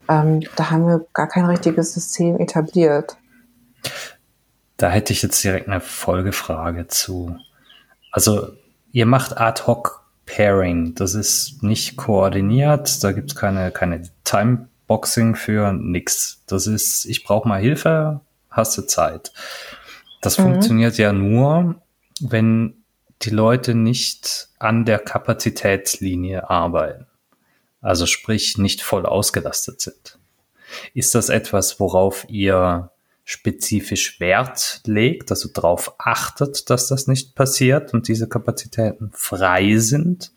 [0.09, 3.17] Ähm, da haben wir gar kein richtiges System etabliert.
[4.77, 7.37] Da hätte ich jetzt direkt eine Folgefrage zu.
[8.13, 8.53] Also
[8.93, 10.95] ihr macht ad hoc Pairing.
[10.95, 13.03] Das ist nicht koordiniert.
[13.03, 16.43] Da gibt es keine, keine Time Boxing für nix.
[16.47, 19.33] Das ist, ich brauche mal Hilfe, hast du Zeit.
[20.21, 20.45] Das mhm.
[20.45, 21.77] funktioniert ja nur,
[22.21, 22.85] wenn
[23.23, 27.07] die Leute nicht an der Kapazitätslinie arbeiten.
[27.81, 30.19] Also sprich nicht voll ausgelastet sind.
[30.95, 32.91] Ist das etwas, worauf ihr
[33.25, 40.33] spezifisch Wert legt, also darauf achtet, dass das nicht passiert und diese Kapazitäten frei sind?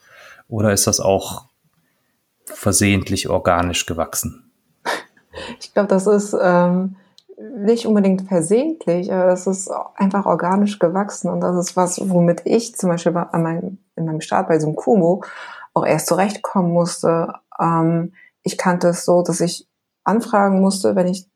[0.48, 1.46] Oder ist das auch
[2.46, 4.52] versehentlich organisch gewachsen?
[5.60, 6.96] Ich glaube, das ist ähm,
[7.40, 12.76] nicht unbedingt versehentlich, aber das ist einfach organisch gewachsen und das ist was, womit ich
[12.76, 15.24] zum Beispiel an meinem, in meinem Start bei so einem Kumo
[15.74, 17.34] auch erst zurechtkommen musste.
[17.60, 19.68] Ähm, ich kannte es so, dass ich
[20.04, 21.30] anfragen musste, wenn ich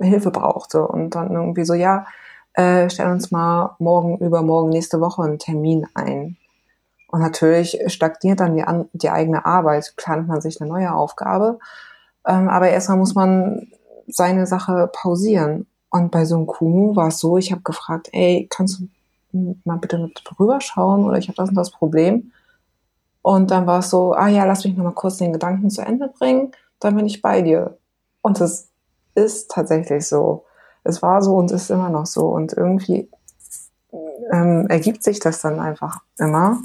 [0.00, 2.06] Hilfe brauchte und dann irgendwie so, ja,
[2.54, 6.36] äh, stell uns mal morgen, übermorgen, nächste Woche einen Termin ein.
[7.08, 11.58] Und natürlich stagniert dann die, an, die eigene Arbeit, plant man sich eine neue Aufgabe.
[12.26, 13.68] Ähm, aber erstmal muss man
[14.06, 15.66] seine Sache pausieren.
[15.90, 18.88] Und bei so einem Kumu war es so, ich habe gefragt, ey, kannst du
[19.64, 22.32] mal bitte mit rüberschauen oder ich habe das und das Problem.
[23.22, 25.82] Und dann war es so, ah ja, lass mich noch mal kurz den Gedanken zu
[25.82, 27.78] Ende bringen, dann bin ich bei dir.
[28.20, 28.68] Und es
[29.14, 30.44] ist tatsächlich so.
[30.84, 32.26] Es war so und ist immer noch so.
[32.26, 33.08] Und irgendwie
[34.32, 36.58] ähm, ergibt sich das dann einfach immer.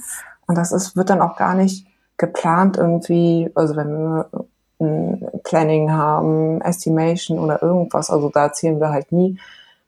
[0.47, 4.29] Und das ist, wird dann auch gar nicht geplant irgendwie, also wenn wir
[4.79, 9.39] Planning haben, Estimation oder irgendwas, also da zählen wir halt nie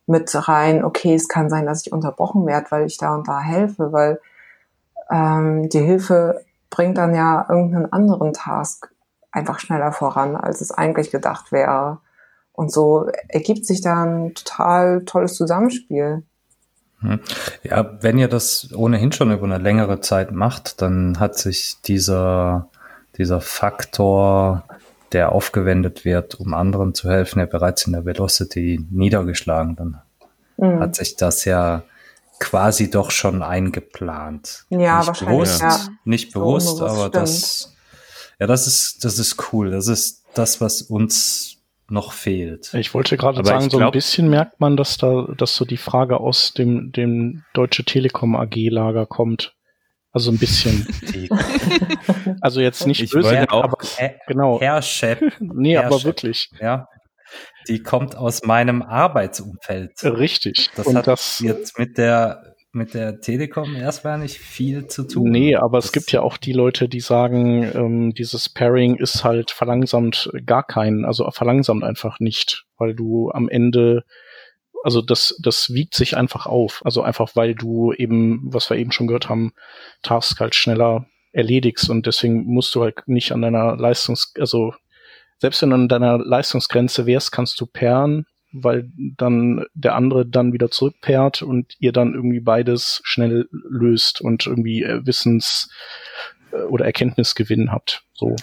[0.07, 3.39] mit rein, okay, es kann sein, dass ich unterbrochen werde, weil ich da und da
[3.39, 4.19] helfe, weil
[5.11, 8.91] ähm, die Hilfe bringt dann ja irgendeinen anderen Task
[9.31, 11.99] einfach schneller voran, als es eigentlich gedacht wäre.
[12.53, 16.23] Und so ergibt sich da ein total tolles Zusammenspiel.
[17.01, 17.19] Hm.
[17.63, 22.67] Ja, wenn ihr das ohnehin schon über eine längere Zeit macht, dann hat sich dieser,
[23.19, 24.63] dieser Faktor,
[25.11, 29.75] der aufgewendet wird, um anderen zu helfen, ja bereits in der Velocity niedergeschlagen.
[29.75, 30.01] Dann
[30.57, 30.79] mhm.
[30.79, 31.83] hat sich das ja
[32.39, 34.65] quasi doch schon eingeplant.
[34.69, 35.37] Ja, nicht wahrscheinlich.
[35.37, 35.79] Bewusst, ja.
[36.05, 37.15] Nicht bewusst, so aber stimmt.
[37.15, 37.75] das,
[38.39, 39.71] ja, das ist, das ist cool.
[39.71, 41.57] Das ist das, was uns
[41.89, 42.73] noch fehlt.
[42.73, 45.65] Ich wollte gerade sagen, ich so ein glaub- bisschen merkt man, dass da, dass so
[45.65, 49.55] die Frage aus dem, dem Deutsche Telekom AG Lager kommt.
[50.11, 50.87] Also ein bisschen.
[52.41, 54.59] Also jetzt nicht Ich böse, auch- aber Herr, genau.
[54.59, 56.05] Herr Chef, Nee, Herr aber Chef.
[56.05, 56.49] wirklich.
[56.59, 56.85] ja,
[57.67, 59.91] die kommt aus meinem Arbeitsumfeld.
[60.03, 60.69] Richtig.
[60.75, 62.41] Das Und hat das, jetzt mit der,
[62.71, 65.29] mit der Telekom erstmal nicht viel zu tun.
[65.29, 69.51] Nee, aber es gibt ja auch die Leute, die sagen, ähm, dieses Pairing ist halt
[69.51, 74.03] verlangsamt gar keinen, also verlangsamt einfach nicht, weil du am Ende,
[74.83, 76.81] also das, das wiegt sich einfach auf.
[76.85, 79.53] Also einfach, weil du eben, was wir eben schon gehört haben,
[80.01, 84.73] Tasks halt schneller erledigst und deswegen musst du halt nicht an deiner Leistungs, also
[85.37, 90.53] selbst wenn du an deiner Leistungsgrenze wärst, kannst du pairen, weil dann der andere dann
[90.53, 95.69] wieder zurückpairt und ihr dann irgendwie beides schnell löst und irgendwie äh, Wissens-
[96.51, 98.03] äh, oder Erkenntnisgewinn habt.
[98.13, 98.35] So.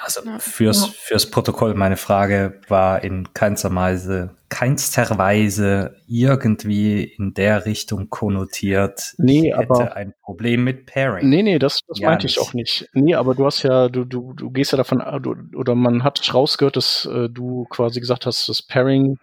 [0.00, 0.92] Also fürs, Ja.
[0.96, 9.14] fürs Protokoll, meine Frage war in keinster Weise, keinster Weise irgendwie in der Richtung konnotiert.
[9.18, 11.28] Nee, ich hätte aber- ein Problem mit Pairing.
[11.28, 12.88] Nee, nee, das, das Ja, meinte ich auch nicht.
[12.92, 16.04] Nee, aber du hast ja, du, du, du gehst ja davon, äh, du, oder man
[16.04, 19.18] hat rausgehört, dass äh, du quasi gesagt hast, das Pairing,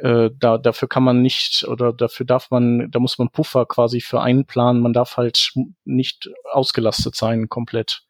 [0.00, 4.00] äh, da, dafür kann man nicht, oder dafür darf man, da muss man Puffer quasi
[4.00, 5.52] für einplanen, man darf halt
[5.84, 8.04] nicht ausgelastet sein komplett.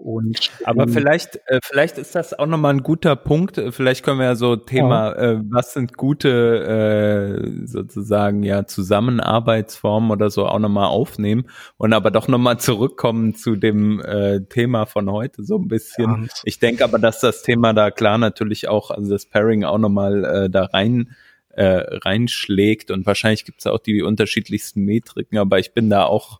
[0.00, 3.60] Und, Aber ähm, vielleicht, äh, vielleicht ist das auch nochmal ein guter Punkt.
[3.70, 10.30] Vielleicht können wir ja so Thema, äh, was sind gute äh, sozusagen ja Zusammenarbeitsformen oder
[10.30, 15.42] so auch nochmal aufnehmen und aber doch nochmal zurückkommen zu dem äh, Thema von heute
[15.42, 16.06] so ein bisschen.
[16.06, 16.42] Ganz.
[16.44, 20.24] Ich denke aber, dass das Thema da klar natürlich auch, also das Pairing auch nochmal
[20.24, 21.14] äh, da rein
[21.50, 26.38] äh, reinschlägt und wahrscheinlich gibt es auch die unterschiedlichsten Metriken, aber ich bin da auch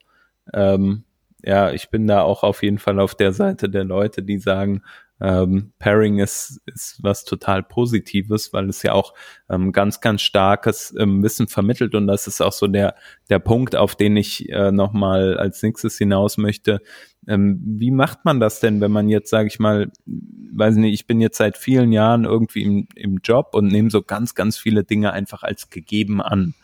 [0.54, 1.04] ähm,
[1.44, 4.82] ja, ich bin da auch auf jeden Fall auf der Seite der Leute, die sagen,
[5.20, 9.12] ähm, Pairing ist, ist was total Positives, weil es ja auch
[9.50, 12.94] ähm, ganz, ganz starkes ähm, Wissen vermittelt und das ist auch so der,
[13.28, 16.80] der Punkt, auf den ich äh, nochmal als nächstes hinaus möchte.
[17.28, 21.06] Ähm, wie macht man das denn, wenn man jetzt, sage ich mal, weiß nicht, ich
[21.06, 24.84] bin jetzt seit vielen Jahren irgendwie im, im Job und nehme so ganz, ganz viele
[24.84, 26.54] Dinge einfach als gegeben an.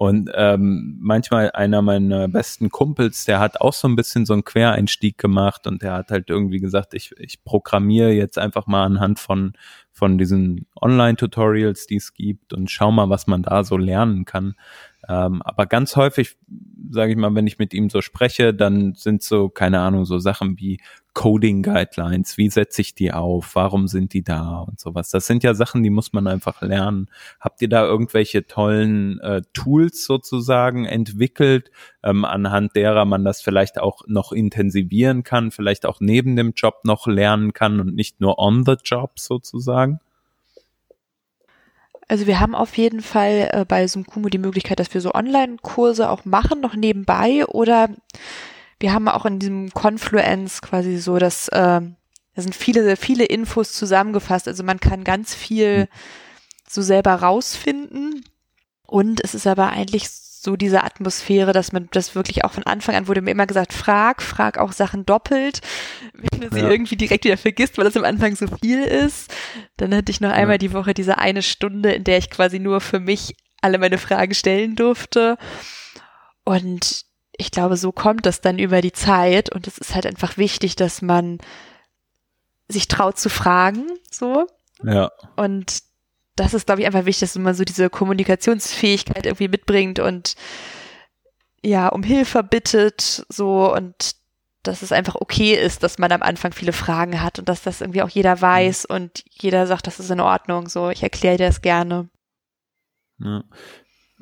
[0.00, 4.44] Und ähm, manchmal einer meiner besten Kumpels, der hat auch so ein bisschen so einen
[4.44, 9.18] Quereinstieg gemacht und der hat halt irgendwie gesagt, ich, ich programmiere jetzt einfach mal anhand
[9.18, 9.52] von,
[9.92, 14.54] von diesen Online-Tutorials, die es gibt und schau mal, was man da so lernen kann.
[15.06, 16.38] Ähm, aber ganz häufig,
[16.90, 20.18] sage ich mal, wenn ich mit ihm so spreche, dann sind so, keine Ahnung, so
[20.18, 20.80] Sachen wie
[21.20, 25.10] Coding Guidelines, wie setze ich die auf, warum sind die da und sowas.
[25.10, 27.10] Das sind ja Sachen, die muss man einfach lernen.
[27.38, 33.78] Habt ihr da irgendwelche tollen äh, Tools sozusagen entwickelt, ähm, anhand derer man das vielleicht
[33.78, 38.38] auch noch intensivieren kann, vielleicht auch neben dem Job noch lernen kann und nicht nur
[38.38, 40.00] on the job sozusagen?
[42.08, 46.08] Also wir haben auf jeden Fall äh, bei Sumkumo die Möglichkeit, dass wir so Online-Kurse
[46.08, 47.44] auch machen, noch nebenbei.
[47.44, 47.90] Oder
[48.80, 51.80] wir haben auch in diesem Confluence quasi so, dass äh,
[52.34, 54.48] da sind viele, viele Infos zusammengefasst.
[54.48, 55.88] Also man kann ganz viel hm.
[56.68, 58.24] so selber rausfinden.
[58.86, 62.94] Und es ist aber eigentlich so diese Atmosphäre, dass man das wirklich auch von Anfang
[62.94, 65.60] an wurde mir immer gesagt, frag, frag auch Sachen doppelt,
[66.14, 69.30] wenn du sie irgendwie direkt wieder vergisst, weil das am Anfang so viel ist.
[69.76, 70.58] Dann hatte ich noch einmal ja.
[70.58, 74.32] die Woche diese eine Stunde, in der ich quasi nur für mich alle meine Fragen
[74.32, 75.36] stellen durfte.
[76.44, 77.04] Und
[77.40, 80.76] ich glaube, so kommt das dann über die Zeit und es ist halt einfach wichtig,
[80.76, 81.38] dass man
[82.68, 84.46] sich traut zu fragen, so.
[84.84, 85.10] Ja.
[85.36, 85.82] Und
[86.36, 90.36] das ist, glaube ich, einfach wichtig, dass man so diese Kommunikationsfähigkeit irgendwie mitbringt und
[91.62, 94.16] ja, um Hilfe bittet, so und
[94.62, 97.80] dass es einfach okay ist, dass man am Anfang viele Fragen hat und dass das
[97.80, 98.96] irgendwie auch jeder weiß mhm.
[98.96, 102.10] und jeder sagt, das ist in Ordnung, so ich erkläre dir das gerne.
[103.18, 103.42] Ja.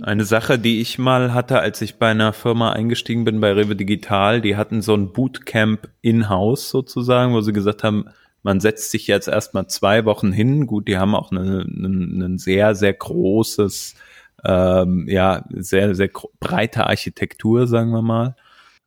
[0.01, 3.75] Eine Sache, die ich mal hatte, als ich bei einer Firma eingestiegen bin, bei Rewe
[3.75, 8.05] Digital, die hatten so ein Bootcamp in-house sozusagen, wo sie gesagt haben,
[8.45, 10.69] man setzt sich jetzt erstmal zwei Wochen hin.
[10.69, 13.97] Gut, die haben auch ein sehr, sehr großes,
[14.45, 18.37] ähm, ja, sehr, sehr breite Architektur, sagen wir mal.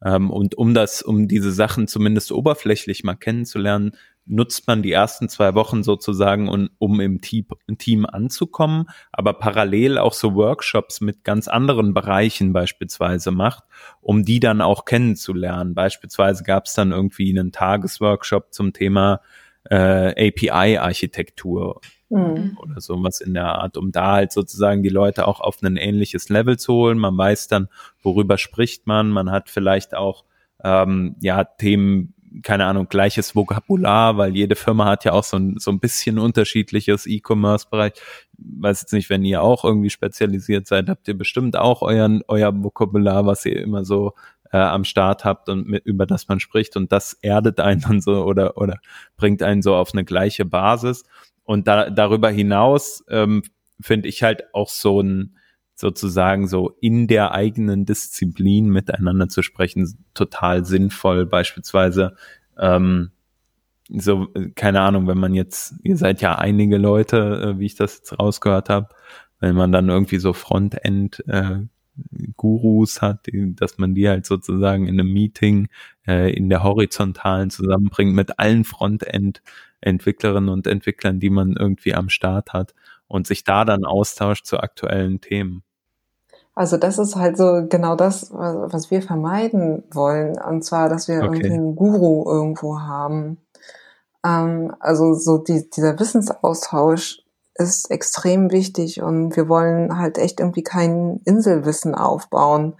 [0.04, 3.92] Ähm, und um das, um diese Sachen zumindest oberflächlich mal kennenzulernen,
[4.32, 10.14] nutzt man die ersten zwei Wochen sozusagen, um, um im Team, anzukommen, aber parallel auch
[10.14, 13.66] so Workshops mit ganz anderen Bereichen beispielsweise macht,
[14.00, 15.74] um die dann auch kennenzulernen.
[15.76, 19.20] Beispielsweise gab es dann irgendwie einen Tagesworkshop zum Thema
[19.70, 22.58] äh, API-Architektur mhm.
[22.58, 26.30] oder sowas in der Art, um da halt sozusagen die Leute auch auf ein ähnliches
[26.30, 26.98] Level zu holen.
[26.98, 27.68] Man weiß dann,
[28.02, 29.10] worüber spricht man.
[29.10, 30.24] Man hat vielleicht auch
[30.64, 32.14] ähm, ja Themen
[32.44, 36.18] keine Ahnung, gleiches Vokabular, weil jede Firma hat ja auch so ein, so ein bisschen
[36.18, 37.94] unterschiedliches E-Commerce-Bereich.
[38.38, 42.52] Weiß jetzt nicht, wenn ihr auch irgendwie spezialisiert seid, habt ihr bestimmt auch euren, euer
[42.64, 44.14] Vokabular, was ihr immer so
[44.52, 48.02] äh, am Start habt und mit, über das man spricht und das erdet einen dann
[48.02, 48.80] so oder, oder
[49.18, 51.04] bringt einen so auf eine gleiche Basis.
[51.44, 53.44] Und da, darüber hinaus ähm,
[53.80, 55.38] finde ich halt auch so ein,
[55.82, 61.26] sozusagen so in der eigenen Disziplin miteinander zu sprechen, total sinnvoll.
[61.26, 62.16] Beispielsweise,
[62.58, 63.12] ähm,
[63.90, 67.18] so, keine Ahnung, wenn man jetzt, ihr seid ja einige Leute,
[67.56, 68.88] äh, wie ich das jetzt rausgehört habe,
[69.42, 71.60] wenn man dann irgendwie so Frontend äh,
[72.38, 75.68] Gurus hat, dass man die halt sozusagen in einem Meeting
[76.08, 82.54] äh, in der horizontalen zusammenbringt mit allen Frontend-Entwicklerinnen und Entwicklern, die man irgendwie am Start
[82.54, 82.74] hat
[83.08, 85.64] und sich da dann austauscht zu aktuellen Themen.
[86.54, 90.38] Also das ist halt so genau das, was wir vermeiden wollen.
[90.38, 91.26] Und zwar, dass wir okay.
[91.26, 93.38] irgendwie einen Guru irgendwo haben.
[94.26, 97.22] Ähm, also so die, dieser Wissensaustausch
[97.56, 102.76] ist extrem wichtig und wir wollen halt echt irgendwie kein Inselwissen aufbauen.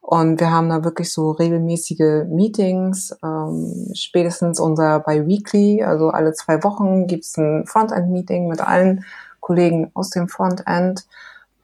[0.00, 6.32] Und wir haben da wirklich so regelmäßige Meetings, ähm, spätestens unser bei Weekly, also alle
[6.32, 9.04] zwei Wochen gibt's ein Frontend-Meeting mit allen
[9.40, 11.06] Kollegen aus dem Frontend.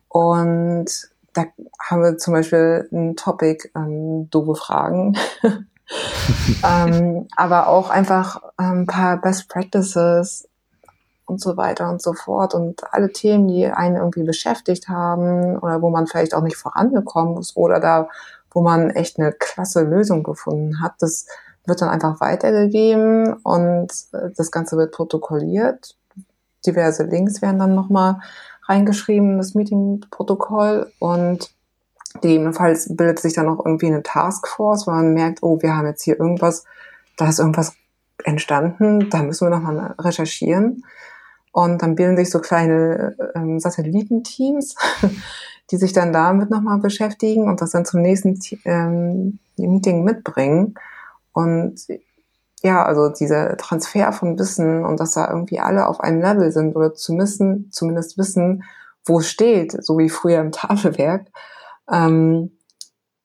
[0.09, 1.47] Und da
[1.79, 5.17] haben wir zum Beispiel ein Topic, ähm, doofe Fragen.
[6.65, 10.49] ähm, aber auch einfach ein paar Best Practices
[11.27, 15.81] und so weiter und so fort und alle Themen, die einen irgendwie beschäftigt haben oder
[15.83, 18.09] wo man vielleicht auch nicht vorangekommen ist oder da,
[18.51, 21.27] wo man echt eine klasse Lösung gefunden hat, das
[21.67, 25.97] wird dann einfach weitergegeben und äh, das Ganze wird protokolliert.
[26.67, 28.21] Diverse Links werden dann nochmal
[28.69, 31.51] reingeschrieben, das Meeting-Protokoll und
[32.21, 36.03] gegebenenfalls bildet sich dann noch irgendwie eine Taskforce, wo man merkt, oh, wir haben jetzt
[36.03, 36.65] hier irgendwas,
[37.17, 37.75] da ist irgendwas
[38.25, 40.85] entstanden, da müssen wir nochmal recherchieren.
[41.53, 44.77] Und dann bilden sich so kleine ähm, Satellitenteams,
[45.71, 50.75] die sich dann damit nochmal beschäftigen und das dann zum nächsten ähm, Meeting mitbringen.
[51.33, 51.81] Und
[52.63, 56.75] ja, also dieser Transfer von Wissen und dass da irgendwie alle auf einem Level sind
[56.75, 58.65] oder zumindest, zumindest wissen,
[59.05, 61.29] wo es steht, so wie früher im Tafelwerk,
[61.91, 62.53] ähm,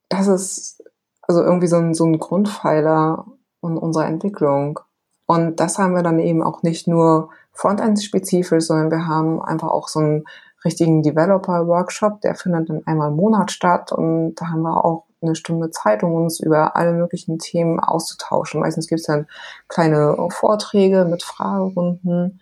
[0.10, 0.84] das ist
[1.24, 3.26] also irgendwie so ein, so ein Grundpfeiler
[3.64, 4.80] in unserer Entwicklung.
[5.26, 9.88] Und das haben wir dann eben auch nicht nur Frontend-spezifisch, sondern wir haben einfach auch
[9.88, 10.26] so einen
[10.66, 15.36] richtigen Developer-Workshop, der findet dann einmal im Monat statt und da haben wir auch eine
[15.36, 18.62] Stunde Zeit, um uns über alle möglichen Themen auszutauschen.
[18.62, 19.28] Meistens gibt es dann
[19.68, 22.40] kleine Vorträge mit Fragerunden.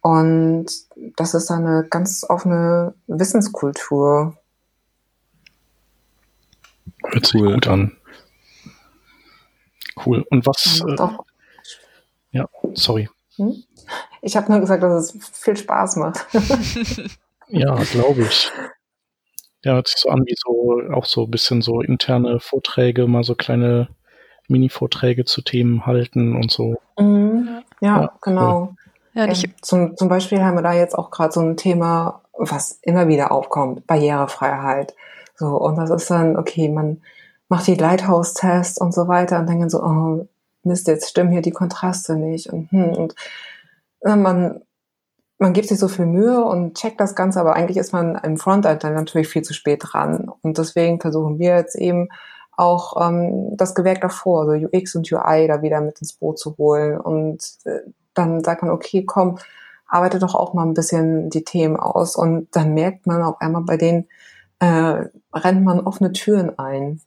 [0.00, 0.66] Und
[1.16, 4.36] das ist dann eine ganz offene Wissenskultur.
[7.04, 7.54] Hört sich cool.
[7.54, 7.96] gut an.
[10.04, 10.24] Cool.
[10.30, 10.82] Und was?
[10.86, 11.08] Äh,
[12.32, 13.08] ja, sorry.
[13.36, 13.62] Hm?
[14.22, 16.26] Ich habe nur gesagt, dass es viel Spaß macht.
[17.48, 18.50] Ja, glaube ich.
[19.64, 23.22] Ja, hört sich so an wie so, auch so ein bisschen so interne Vorträge, mal
[23.22, 23.88] so kleine
[24.48, 26.76] Mini-Vorträge zu Themen halten und so.
[26.98, 27.62] Mhm.
[27.80, 28.74] Ja, ja, genau.
[29.14, 32.78] Ja, ähm, zum, zum Beispiel haben wir da jetzt auch gerade so ein Thema, was
[32.82, 34.94] immer wieder aufkommt, Barrierefreiheit.
[35.36, 37.02] So, und das ist dann, okay, man
[37.48, 40.26] macht die Lighthouse-Tests und so weiter und denken so, oh,
[40.64, 42.48] Mist, jetzt stimmen hier die Kontraste nicht.
[42.48, 43.14] Und, hm, und
[44.04, 44.62] man,
[45.42, 48.36] man gibt sich so viel Mühe und checkt das Ganze, aber eigentlich ist man im
[48.36, 50.30] Frontend dann natürlich viel zu spät dran.
[50.40, 52.08] Und deswegen versuchen wir jetzt eben
[52.56, 56.56] auch ähm, das Gewerk davor, so UX und UI da wieder mit ins Boot zu
[56.58, 56.96] holen.
[56.96, 57.80] Und äh,
[58.14, 59.38] dann sagt man, okay, komm,
[59.88, 62.14] arbeite doch auch mal ein bisschen die Themen aus.
[62.14, 64.06] Und dann merkt man auf einmal bei denen,
[64.60, 67.00] äh, rennt man offene Türen ein.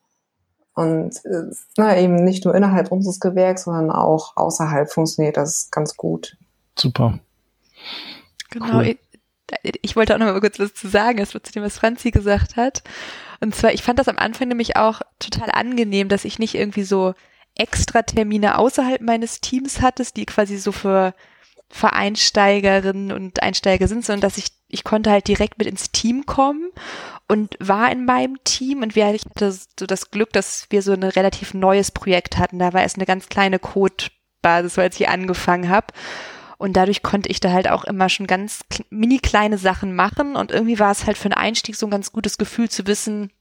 [0.74, 5.96] Und äh, na, eben nicht nur innerhalb unseres Gewerks, sondern auch außerhalb funktioniert das ganz
[5.96, 6.36] gut.
[6.78, 7.20] Super.
[8.56, 8.78] Genau.
[8.78, 8.95] Cool.
[9.62, 12.12] Ich, ich, wollte auch noch mal kurz was zu sagen, das zu dem, was Franzi
[12.12, 12.84] gesagt hat.
[13.41, 16.84] Und zwar, ich fand das am Anfang nämlich auch total angenehm, dass ich nicht irgendwie
[16.84, 17.14] so
[17.53, 21.14] extra Termine außerhalb meines Teams hattest, die quasi so für
[21.70, 26.70] Vereinsteigerinnen und Einsteiger sind, sondern dass ich, ich konnte halt direkt mit ins Team kommen
[27.28, 30.93] und war in meinem Team und wir, ich hatte so das Glück, dass wir so
[30.93, 32.60] ein relativ neues Projekt hatten.
[32.60, 35.88] Da war es eine ganz kleine Codebasis, als ich angefangen habe.
[36.58, 40.36] Und dadurch konnte ich da halt auch immer schon ganz mini kleine Sachen machen.
[40.36, 43.32] Und irgendwie war es halt für einen Einstieg so ein ganz gutes Gefühl zu wissen,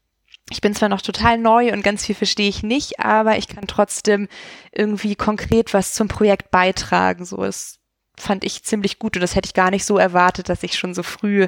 [0.51, 3.65] ich bin zwar noch total neu und ganz viel verstehe ich nicht, aber ich kann
[3.65, 4.27] trotzdem
[4.71, 7.25] irgendwie konkret was zum Projekt beitragen.
[7.25, 7.79] So ist
[8.17, 10.93] fand ich ziemlich gut und das hätte ich gar nicht so erwartet, dass ich schon
[10.93, 11.47] so früh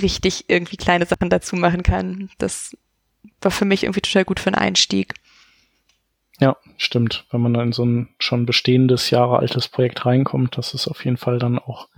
[0.00, 2.30] richtig irgendwie kleine Sachen dazu machen kann.
[2.38, 2.76] Das
[3.40, 5.14] war für mich irgendwie total gut für einen Einstieg.
[6.40, 7.24] Ja, stimmt.
[7.30, 11.04] Wenn man da in so ein schon bestehendes, Jahre altes Projekt reinkommt, das ist auf
[11.04, 11.88] jeden Fall dann auch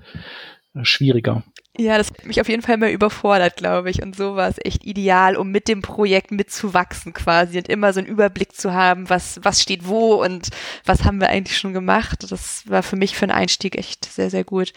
[0.75, 1.43] äh, schwieriger.
[1.81, 4.03] Ja, das hat mich auf jeden Fall mal überfordert, glaube ich.
[4.03, 8.01] Und so war es echt ideal, um mit dem Projekt mitzuwachsen quasi und immer so
[8.01, 10.49] einen Überblick zu haben, was, was steht wo und
[10.85, 12.31] was haben wir eigentlich schon gemacht.
[12.31, 14.73] Das war für mich für einen Einstieg echt sehr, sehr gut.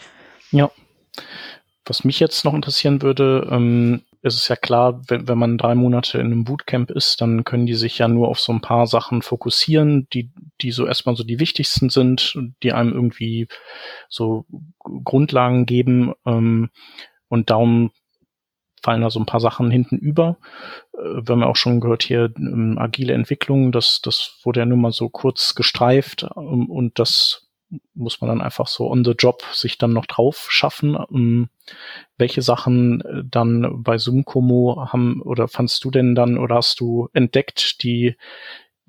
[0.52, 0.70] Ja.
[1.84, 5.74] Was mich jetzt noch interessieren würde, ähm, ist es ja klar, wenn, wenn man drei
[5.74, 8.86] Monate in einem Bootcamp ist, dann können die sich ja nur auf so ein paar
[8.86, 13.48] Sachen fokussieren, die, die so erstmal so die wichtigsten sind, die einem irgendwie
[14.08, 14.46] so
[14.78, 16.14] Grundlagen geben.
[16.24, 16.70] Ähm,
[17.28, 17.90] und darum
[18.82, 20.38] fallen da so ein paar Sachen hinten über.
[20.94, 24.66] Äh, wir haben ja auch schon gehört hier ähm, agile Entwicklung, das, das wurde ja
[24.66, 27.48] nur mal so kurz gestreift ähm, und das
[27.94, 30.96] muss man dann einfach so on the job sich dann noch drauf schaffen.
[31.10, 31.48] Ähm,
[32.18, 37.08] welche Sachen äh, dann bei Zoom-Como haben oder fandst du denn dann oder hast du
[37.12, 38.16] entdeckt, die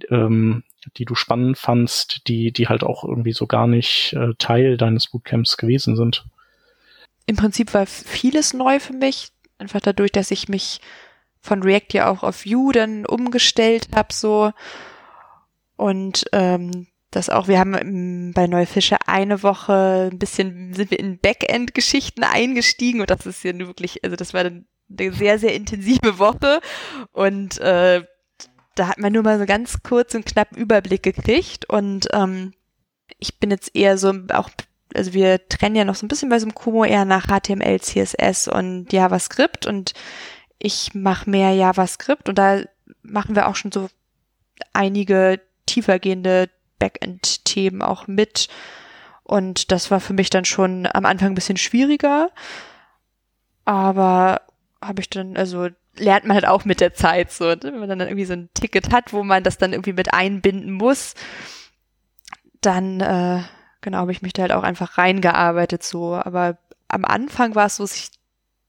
[0.09, 0.63] ähm,
[0.97, 5.07] die du spannend fandst, die die halt auch irgendwie so gar nicht äh, Teil deines
[5.07, 6.25] Bootcamps gewesen sind?
[7.25, 10.81] Im Prinzip war vieles neu für mich, einfach dadurch, dass ich mich
[11.39, 14.51] von React ja auch auf Vue dann umgestellt habe so
[15.77, 21.19] und ähm, das auch, wir haben bei Neufische eine Woche ein bisschen, sind wir in
[21.19, 24.65] Backend-Geschichten eingestiegen und das ist ja wirklich, also das war eine
[25.11, 26.59] sehr, sehr intensive Woche
[27.11, 28.03] und äh,
[28.75, 32.53] da hat man nur mal so ganz kurz und knapp Überblick gekriegt und ähm,
[33.19, 34.49] ich bin jetzt eher so auch,
[34.95, 37.79] also wir trennen ja noch so ein bisschen bei so einem Kumo eher nach HTML,
[37.79, 39.93] CSS und JavaScript und
[40.57, 42.61] ich mache mehr JavaScript und da
[43.01, 43.89] machen wir auch schon so
[44.73, 46.49] einige tiefergehende
[46.79, 48.47] Backend-Themen auch mit.
[49.23, 52.29] Und das war für mich dann schon am Anfang ein bisschen schwieriger.
[53.65, 54.41] Aber
[54.81, 57.59] habe ich dann, also lernt man halt auch mit der Zeit so, ne?
[57.61, 60.71] wenn man dann irgendwie so ein Ticket hat, wo man das dann irgendwie mit einbinden
[60.71, 61.13] muss,
[62.61, 63.43] dann äh,
[63.81, 66.15] genau habe ich mich da halt auch einfach reingearbeitet so.
[66.15, 66.57] Aber
[66.87, 68.09] am Anfang war es so, dass ich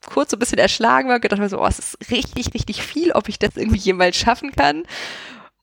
[0.04, 3.12] kurz so ein bisschen erschlagen war, gedacht mir so, oh, es ist richtig, richtig viel,
[3.12, 4.84] ob ich das irgendwie jemals schaffen kann.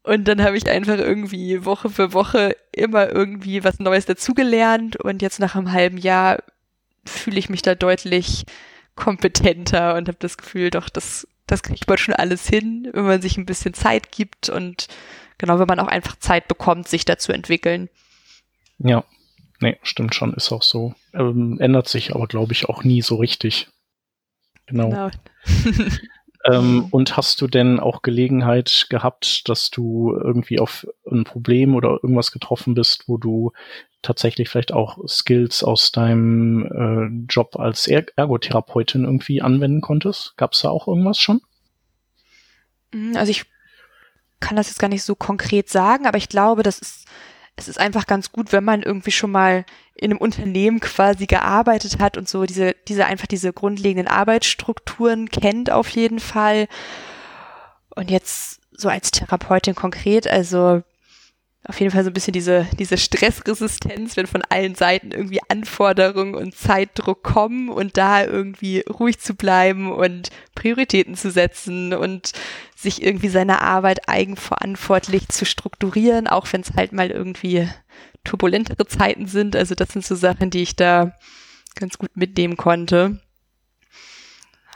[0.03, 5.21] Und dann habe ich einfach irgendwie Woche für Woche immer irgendwie was Neues dazugelernt und
[5.21, 6.41] jetzt nach einem halben Jahr
[7.05, 8.45] fühle ich mich da deutlich
[8.95, 13.21] kompetenter und habe das Gefühl, doch, das, das kriegt man schon alles hin, wenn man
[13.21, 14.87] sich ein bisschen Zeit gibt und
[15.37, 17.89] genau, wenn man auch einfach Zeit bekommt, sich da zu entwickeln.
[18.79, 19.03] Ja,
[19.59, 20.95] nee, stimmt schon, ist auch so.
[21.13, 23.67] Ähm, ändert sich aber, glaube ich, auch nie so richtig.
[24.65, 24.89] Genau.
[24.89, 25.09] genau.
[26.45, 31.99] Ähm, und hast du denn auch Gelegenheit gehabt, dass du irgendwie auf ein Problem oder
[32.01, 33.51] irgendwas getroffen bist, wo du
[34.01, 40.35] tatsächlich vielleicht auch Skills aus deinem äh, Job als er Ergotherapeutin irgendwie anwenden konntest?
[40.37, 41.41] Gab es da auch irgendwas schon?
[42.93, 43.45] Mhm, also ich
[44.39, 47.07] kann das jetzt gar nicht so konkret sagen, aber ich glaube, das ist
[47.55, 51.99] es ist einfach ganz gut, wenn man irgendwie schon mal in einem Unternehmen quasi gearbeitet
[51.99, 56.67] hat und so diese, diese einfach diese grundlegenden Arbeitsstrukturen kennt auf jeden Fall.
[57.95, 60.81] Und jetzt so als Therapeutin konkret, also
[61.63, 66.33] auf jeden Fall so ein bisschen diese, diese Stressresistenz, wenn von allen Seiten irgendwie Anforderungen
[66.33, 72.33] und Zeitdruck kommen und da irgendwie ruhig zu bleiben und Prioritäten zu setzen und
[72.75, 77.69] sich irgendwie seine Arbeit eigenverantwortlich zu strukturieren, auch wenn es halt mal irgendwie
[78.23, 79.55] turbulentere Zeiten sind.
[79.55, 81.15] Also das sind so Sachen, die ich da
[81.75, 83.21] ganz gut mitnehmen konnte.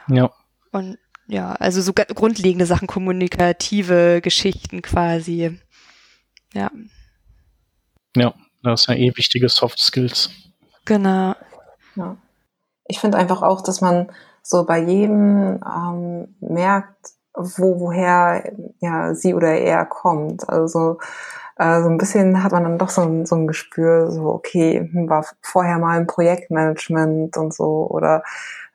[0.08, 0.32] Ja.
[0.72, 5.60] Und ja, also so grundlegende Sachen, kommunikative Geschichten quasi.
[6.56, 6.72] Ja.
[8.16, 8.34] Ja,
[8.64, 10.30] das sind ja eh wichtige Soft Skills.
[10.86, 11.36] Genau.
[11.95, 12.18] Ja.
[12.88, 14.10] Ich finde einfach auch, dass man
[14.41, 20.47] so bei jedem ähm, merkt, wo woher ja sie oder er kommt.
[20.47, 20.99] Also
[21.58, 24.89] äh, so ein bisschen hat man dann doch so ein, so ein Gespür, so okay,
[24.91, 28.24] hm, war vorher mal im Projektmanagement und so oder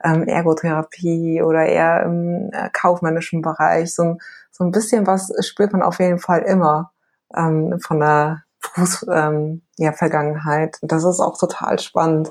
[0.04, 3.94] ähm, Ergotherapie oder eher im äh, kaufmännischen Bereich.
[3.94, 4.18] So,
[4.50, 6.92] so ein bisschen was spürt man auf jeden Fall immer
[7.36, 9.32] ähm, von der Berufs-Vergangenheit.
[9.32, 10.76] Ähm, ja, Vergangenheit.
[10.82, 12.30] das ist auch total spannend.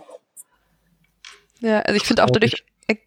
[1.59, 2.63] Ja, also ich finde auch dadurch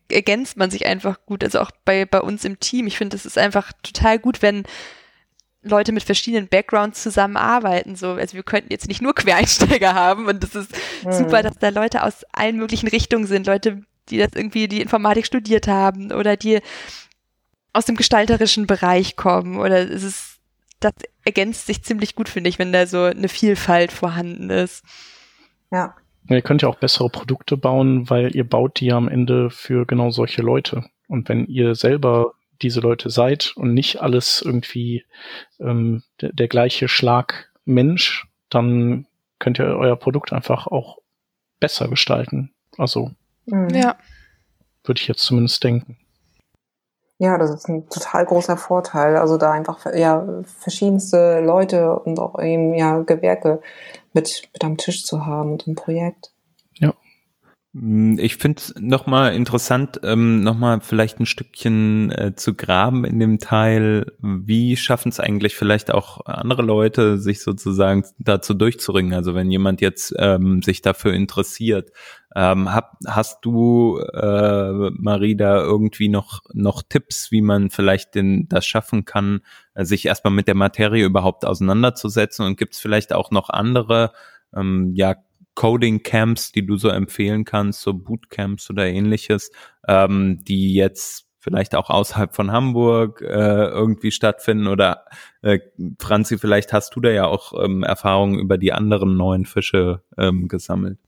[0.09, 1.43] ergänzt man sich einfach gut.
[1.43, 2.87] Also auch bei, bei uns im Team.
[2.87, 4.65] Ich finde, es ist einfach total gut, wenn
[5.63, 7.97] Leute mit verschiedenen Backgrounds zusammenarbeiten.
[7.97, 10.71] So, also wir könnten jetzt nicht nur Quereinsteiger haben und das ist
[11.05, 11.13] mhm.
[11.13, 13.47] super, dass da Leute aus allen möglichen Richtungen sind.
[13.47, 16.61] Leute, die das irgendwie die Informatik studiert haben oder die
[17.73, 20.32] aus dem gestalterischen Bereich kommen oder es ist
[20.85, 24.85] das ergänzt sich ziemlich gut, finde ich, wenn da so eine Vielfalt vorhanden ist.
[25.71, 25.95] Ja.
[26.29, 29.87] Ihr könnt ja auch bessere Produkte bauen, weil ihr baut die ja am Ende für
[29.87, 30.85] genau solche Leute.
[31.09, 35.05] Und wenn ihr selber diese Leute seid und nicht alles irgendwie
[35.61, 39.07] ähm, der, der gleiche Schlag Mensch, dann
[39.39, 40.99] könnt ihr euer Produkt einfach auch
[41.59, 42.53] besser gestalten.
[42.79, 43.11] Also
[43.47, 43.71] mhm.
[43.71, 43.97] ja.
[44.85, 45.99] würde ich jetzt zumindest denken.
[47.23, 49.17] Ja, das ist ein total großer Vorteil.
[49.17, 50.27] Also da einfach ja
[50.59, 53.61] verschiedenste Leute und auch eben ja Gewerke
[54.13, 56.32] mit, mit am Tisch zu haben und im Projekt.
[57.75, 63.19] Hm, ich finde es nochmal interessant, ähm, nochmal vielleicht ein Stückchen äh, zu graben in
[63.19, 64.13] dem Teil.
[64.21, 69.15] Wie schaffen es eigentlich vielleicht auch andere Leute, sich sozusagen dazu durchzuringen?
[69.15, 71.93] Also wenn jemand jetzt ähm, sich dafür interessiert,
[72.37, 78.49] ähm, hab, hast du, äh, Marie, da irgendwie noch, noch Tipps, wie man vielleicht den,
[78.49, 79.41] das schaffen kann,
[79.75, 82.45] äh, sich erstmal mit der Materie überhaupt auseinanderzusetzen?
[82.45, 84.13] Und gibt es vielleicht auch noch andere,
[84.55, 85.17] ähm, ja,
[85.55, 89.51] Coding-Camps, die du so empfehlen kannst, so Bootcamps oder ähnliches,
[89.87, 93.25] ähm, die jetzt vielleicht auch außerhalb von Hamburg äh,
[93.67, 95.05] irgendwie stattfinden oder
[95.43, 95.59] äh,
[95.99, 100.47] Franzi, vielleicht hast du da ja auch ähm, Erfahrungen über die anderen neuen Fische ähm,
[100.47, 100.99] gesammelt.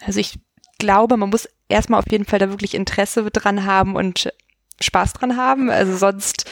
[0.00, 0.38] Also ich
[0.78, 4.32] glaube, man muss erstmal auf jeden Fall da wirklich Interesse dran haben und
[4.80, 5.70] Spaß dran haben.
[5.70, 6.50] Also sonst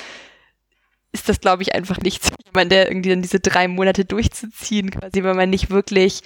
[1.17, 5.23] ist das, glaube ich, einfach nichts, man der irgendwie dann diese drei Monate durchzuziehen, quasi,
[5.23, 6.21] wenn man nicht wirklich,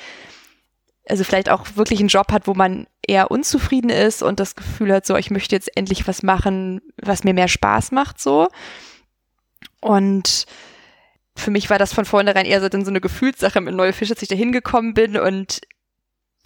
[1.09, 4.93] also vielleicht auch wirklich einen Job hat, wo man eher unzufrieden ist und das Gefühl
[4.93, 8.49] hat, so, ich möchte jetzt endlich was machen, was mir mehr Spaß macht, so.
[9.81, 10.47] Und
[11.37, 14.13] für mich war das von vornherein eher so dann so eine Gefühlssache mit Neue Fische,
[14.13, 15.61] als ich da hingekommen bin und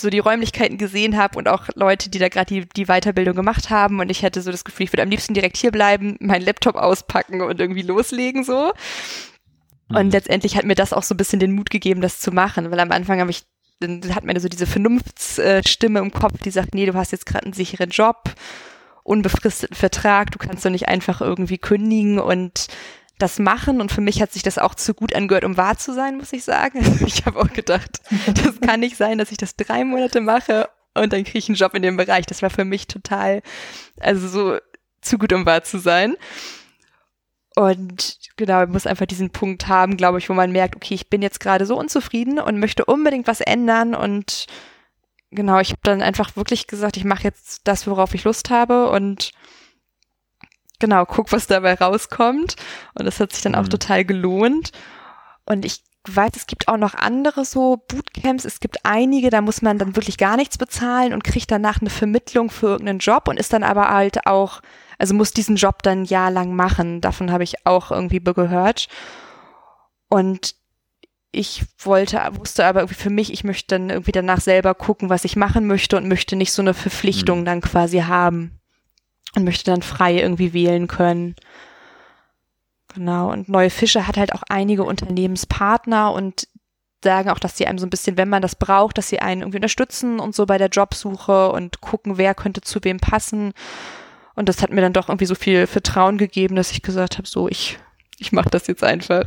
[0.01, 3.70] so die Räumlichkeiten gesehen habe und auch Leute, die da gerade die, die Weiterbildung gemacht
[3.70, 6.45] haben und ich hätte so das Gefühl, ich würde am liebsten direkt hier bleiben, meinen
[6.45, 8.72] Laptop auspacken und irgendwie loslegen so.
[9.88, 10.11] Und mhm.
[10.12, 12.80] letztendlich hat mir das auch so ein bisschen den Mut gegeben, das zu machen, weil
[12.80, 13.45] am Anfang habe ich
[13.80, 17.47] dann hat man so diese Vernunftsstimme im Kopf, die sagt, nee, du hast jetzt gerade
[17.47, 18.32] einen sicheren Job,
[19.03, 22.68] unbefristeten Vertrag, du kannst doch nicht einfach irgendwie kündigen und
[23.19, 25.95] das machen und für mich hat sich das auch zu gut angehört, um wahr zu
[25.95, 27.01] sein, muss ich sagen.
[27.07, 31.12] ich habe auch gedacht, das kann nicht sein, dass ich das drei Monate mache und
[31.12, 32.27] dann kriege ich einen Job in dem Bereich.
[32.27, 33.43] Das war für mich total,
[34.01, 34.59] also so
[35.01, 36.17] zu gut, um wahr zu sein.
[37.57, 41.09] Und genau, man muss einfach diesen Punkt haben, glaube ich, wo man merkt, okay, ich
[41.09, 44.47] bin jetzt gerade so unzufrieden und möchte unbedingt was ändern und
[45.31, 48.91] genau, ich habe dann einfach wirklich gesagt, ich mache jetzt das, worauf ich Lust habe
[48.91, 49.31] und
[50.79, 52.57] genau, guck, was dabei rauskommt.
[52.95, 53.59] Und das hat sich dann mhm.
[53.59, 54.72] auch total gelohnt.
[55.47, 58.45] Und ich weiß, es gibt auch noch andere so Bootcamps.
[58.45, 61.91] Es gibt einige, da muss man dann wirklich gar nichts bezahlen und kriegt danach eine
[61.91, 64.61] Vermittlung für irgendeinen Job und ist dann aber halt auch,
[64.99, 67.01] also muss diesen Job dann ein Jahr lang machen.
[67.01, 68.89] Davon habe ich auch irgendwie gehört.
[70.09, 70.55] Und
[71.33, 75.25] ich wollte, wusste aber irgendwie für mich, ich möchte dann irgendwie danach selber gucken, was
[75.25, 77.45] ich machen möchte und möchte nicht so eine Verpflichtung mhm.
[77.45, 78.61] dann quasi haben
[79.35, 81.35] und möchte dann frei irgendwie wählen können.
[82.95, 86.47] Genau, und Neue Fische hat halt auch einige Unternehmenspartner und
[87.03, 89.43] sagen auch, dass sie einem so ein bisschen, wenn man das braucht, dass sie einen
[89.43, 93.53] irgendwie unterstützen und so bei der Jobsuche und gucken, wer könnte zu wem passen.
[94.35, 97.28] Und das hat mir dann doch irgendwie so viel Vertrauen gegeben, dass ich gesagt habe,
[97.28, 97.78] so, ich,
[98.18, 99.24] ich mache das jetzt einfach.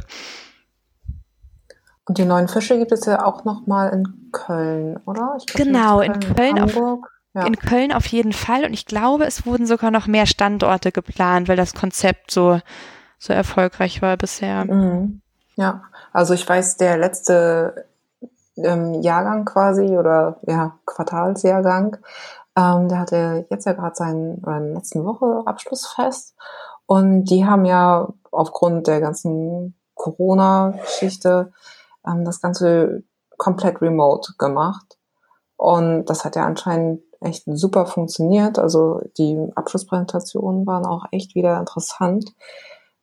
[2.05, 5.37] Und die neuen Fische gibt es ja auch noch mal in Köln, oder?
[5.45, 6.99] Glaub, genau, in Köln, in Köln auf,
[7.37, 7.45] ja.
[7.45, 8.65] in Köln auf jeden Fall.
[8.65, 12.59] Und ich glaube, es wurden sogar noch mehr Standorte geplant, weil das Konzept so,
[13.19, 14.65] so erfolgreich war bisher.
[14.65, 15.21] Mhm.
[15.55, 15.83] Ja,
[16.13, 17.85] also ich weiß, der letzte
[18.57, 21.97] ähm, Jahrgang quasi oder ja, Quartalsjahrgang,
[22.55, 26.35] ähm, der hatte jetzt ja gerade seinen oder in der letzten Woche Abschlussfest.
[26.87, 31.51] Und die haben ja aufgrund der ganzen Corona-Geschichte
[32.07, 33.03] ähm, das Ganze
[33.37, 34.97] komplett remote gemacht.
[35.57, 38.59] Und das hat ja anscheinend echt super funktioniert.
[38.59, 42.33] Also die Abschlusspräsentationen waren auch echt wieder interessant.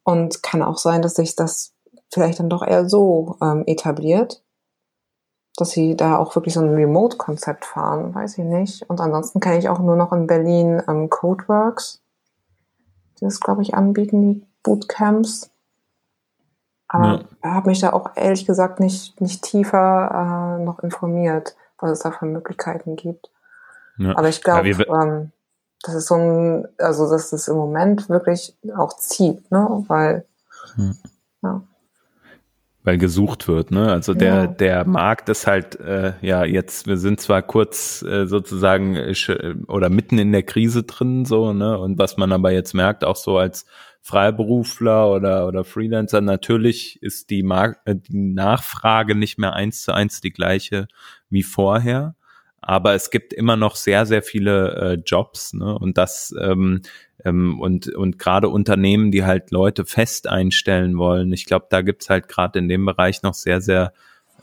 [0.04, 1.72] Und kann auch sein, dass sich das
[2.12, 4.42] vielleicht dann doch eher so ähm, etabliert,
[5.56, 8.88] dass sie da auch wirklich so ein Remote-Konzept fahren, weiß ich nicht.
[8.88, 12.02] Und ansonsten kenne ich auch nur noch in Berlin ähm, Codeworks,
[13.18, 15.50] die das, glaube ich, anbieten, die Bootcamps.
[16.88, 17.50] Aber ja.
[17.54, 22.10] habe mich da auch ehrlich gesagt nicht, nicht tiefer äh, noch informiert, was es da
[22.10, 23.30] für Möglichkeiten gibt.
[23.99, 24.16] Ja.
[24.16, 25.32] Aber ich glaube, ja, ähm,
[25.82, 29.84] das ist so ein, also dass es im Moment wirklich auch zieht, ne?
[29.88, 30.26] Weil
[30.76, 30.97] hm.
[31.42, 31.62] ja
[32.84, 33.70] weil gesucht wird.
[33.70, 33.90] Ne?
[33.90, 34.47] Also der ja.
[34.47, 39.14] der Markt ist halt äh, ja jetzt wir sind zwar kurz äh, sozusagen äh,
[39.66, 43.16] oder mitten in der Krise drin so ne und was man aber jetzt merkt auch
[43.16, 43.64] so als
[44.03, 49.92] Freiberufler oder oder Freelancer natürlich ist die Mark äh, die Nachfrage nicht mehr eins zu
[49.92, 50.86] eins die gleiche
[51.30, 52.14] wie vorher
[52.66, 55.78] aber es gibt immer noch sehr, sehr viele äh, Jobs, ne?
[55.78, 56.82] Und das ähm,
[57.24, 61.32] ähm, und und gerade Unternehmen, die halt Leute fest einstellen wollen.
[61.32, 63.92] Ich glaube, da gibt's halt gerade in dem Bereich noch sehr, sehr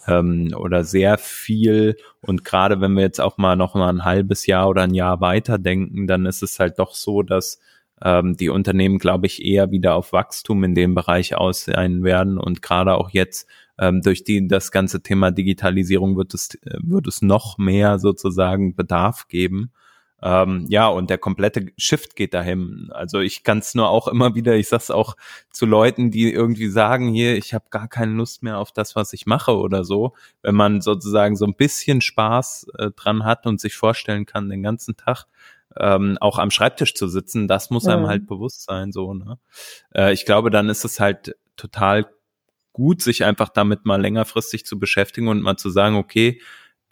[0.07, 1.97] ähm, oder sehr viel.
[2.21, 5.21] Und gerade wenn wir jetzt auch mal noch mal ein halbes Jahr oder ein Jahr
[5.21, 7.59] weiter denken, dann ist es halt doch so, dass
[8.03, 12.37] ähm, die Unternehmen, glaube ich, eher wieder auf Wachstum in dem Bereich aus sein werden
[12.37, 13.47] und gerade auch jetzt
[13.81, 18.75] ähm, durch die das ganze Thema Digitalisierung wird es äh, wird es noch mehr sozusagen
[18.75, 19.71] Bedarf geben.
[20.23, 22.89] Ähm, ja, und der komplette Shift geht dahin.
[22.91, 25.15] Also ich kann es nur auch immer wieder, ich sag's auch
[25.49, 29.13] zu Leuten, die irgendwie sagen, hier, ich habe gar keine Lust mehr auf das, was
[29.13, 30.13] ich mache oder so.
[30.43, 34.61] Wenn man sozusagen so ein bisschen Spaß äh, dran hat und sich vorstellen kann, den
[34.61, 35.25] ganzen Tag
[35.77, 38.91] ähm, auch am Schreibtisch zu sitzen, das muss einem halt bewusst sein.
[38.91, 39.39] So, ne?
[39.95, 42.05] Äh, ich glaube, dann ist es halt total
[42.73, 46.39] gut, sich einfach damit mal längerfristig zu beschäftigen und mal zu sagen, okay,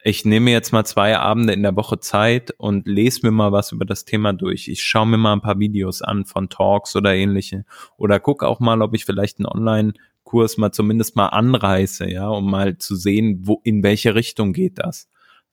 [0.02, 3.72] ich nehme jetzt mal zwei Abende in der Woche Zeit und lese mir mal was
[3.72, 4.70] über das Thema durch.
[4.70, 7.66] Ich schaue mir mal ein paar Videos an von Talks oder ähnliche
[7.98, 12.50] oder gucke auch mal, ob ich vielleicht einen Online-Kurs mal zumindest mal anreiße, ja, um
[12.50, 15.10] mal zu sehen, wo in welche Richtung geht das.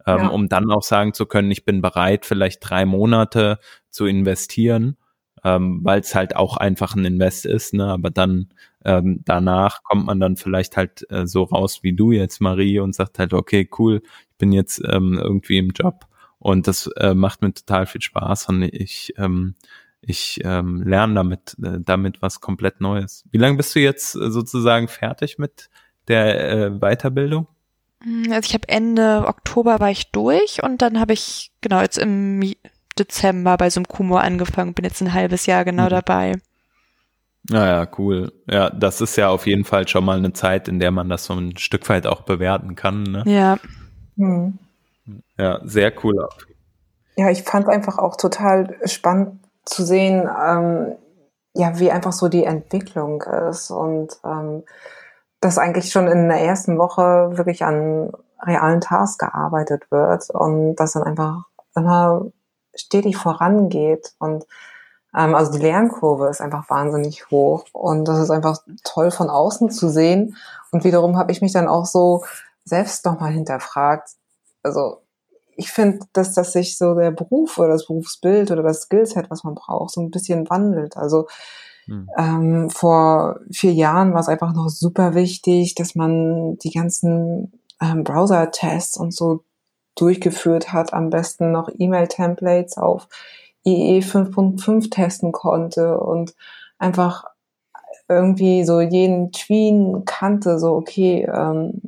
[0.06, 0.28] Ähm, ja.
[0.28, 3.58] Um dann auch sagen zu können, ich bin bereit, vielleicht drei Monate
[3.90, 4.96] zu investieren,
[5.42, 7.86] ähm, weil es halt auch einfach ein Invest ist, ne?
[7.86, 8.50] Aber dann
[8.86, 12.94] ähm, danach kommt man dann vielleicht halt äh, so raus wie du jetzt, Marie, und
[12.94, 16.06] sagt halt, okay, cool, ich bin jetzt ähm, irgendwie im Job
[16.38, 19.56] und das äh, macht mir total viel Spaß und ich, ähm,
[20.00, 23.24] ich ähm, lerne damit, äh, damit was komplett Neues.
[23.32, 25.68] Wie lange bist du jetzt äh, sozusagen fertig mit
[26.06, 27.48] der äh, Weiterbildung?
[28.04, 31.98] Hm, also ich habe Ende Oktober war ich durch und dann habe ich genau jetzt
[31.98, 32.54] im
[32.96, 35.90] Dezember bei so einem Kumor angefangen, bin jetzt ein halbes Jahr genau mhm.
[35.90, 36.34] dabei.
[37.50, 38.32] Naja, cool.
[38.46, 41.24] Ja, das ist ja auf jeden Fall schon mal eine Zeit, in der man das
[41.24, 43.02] so ein Stück weit auch bewerten kann.
[43.04, 43.22] Ne?
[43.26, 43.56] Ja.
[44.16, 44.58] Hm.
[45.38, 46.28] Ja, sehr cool.
[47.16, 50.96] Ja, ich fand einfach auch total spannend zu sehen, ähm,
[51.54, 54.64] ja, wie einfach so die Entwicklung ist und ähm,
[55.40, 60.92] dass eigentlich schon in der ersten Woche wirklich an realen Tasks gearbeitet wird und dass
[60.92, 61.44] dann einfach
[61.74, 62.26] immer
[62.74, 64.44] stetig vorangeht und
[65.16, 69.88] also die Lernkurve ist einfach wahnsinnig hoch und das ist einfach toll von außen zu
[69.88, 70.36] sehen.
[70.72, 72.24] Und wiederum habe ich mich dann auch so
[72.64, 74.10] selbst nochmal hinterfragt.
[74.62, 74.98] Also
[75.56, 79.42] ich finde, dass, dass sich so der Beruf oder das Berufsbild oder das Skillset, was
[79.42, 80.98] man braucht, so ein bisschen wandelt.
[80.98, 81.28] Also
[81.86, 82.10] hm.
[82.18, 88.04] ähm, vor vier Jahren war es einfach noch super wichtig, dass man die ganzen ähm,
[88.04, 89.44] Browser-Tests und so
[89.94, 93.08] durchgeführt hat, am besten noch E-Mail-Templates auf
[93.66, 96.34] IE 5.5 testen konnte und
[96.78, 97.24] einfach
[98.08, 101.82] irgendwie so jeden Tween kannte, so okay, ähm,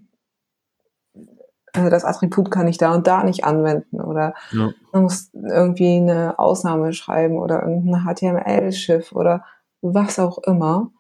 [1.73, 4.71] also das Attribut kann ich da und da nicht anwenden oder ja.
[4.93, 9.45] man muss irgendwie eine Ausnahme schreiben oder irgendein HTML-Schiff oder
[9.81, 10.91] was auch immer.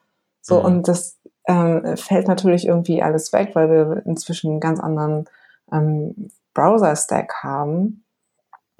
[0.40, 0.64] So, mhm.
[0.64, 1.18] und das
[1.48, 5.28] ähm, fällt natürlich irgendwie alles weg, weil wir inzwischen einen ganz anderen
[5.72, 8.04] ähm, Browser-Stack haben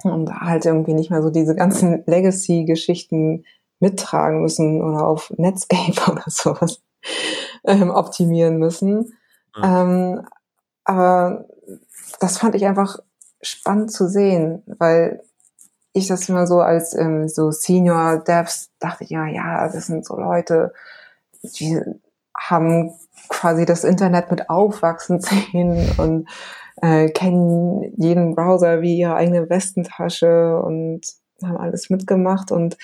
[0.05, 3.45] und halt irgendwie nicht mehr so diese ganzen Legacy-Geschichten
[3.81, 6.81] mittragen müssen oder auf Netscape oder sowas
[7.65, 9.15] ähm, optimieren müssen.
[9.57, 9.63] Mhm.
[9.65, 10.27] Ähm,
[10.85, 11.45] aber
[12.21, 12.99] das fand ich einfach
[13.41, 15.23] spannend zu sehen, weil
[15.93, 20.05] ich das immer so als ähm, so Senior Devs dachte ich ja, ja, das sind
[20.05, 20.73] so Leute,
[21.43, 21.81] die
[22.37, 22.93] haben
[23.29, 25.21] quasi das Internet mit aufwachsen
[25.53, 26.29] sehen und
[26.83, 31.03] äh, kennen jeden Browser wie ihre eigene Westentasche und
[31.43, 32.77] haben alles mitgemacht und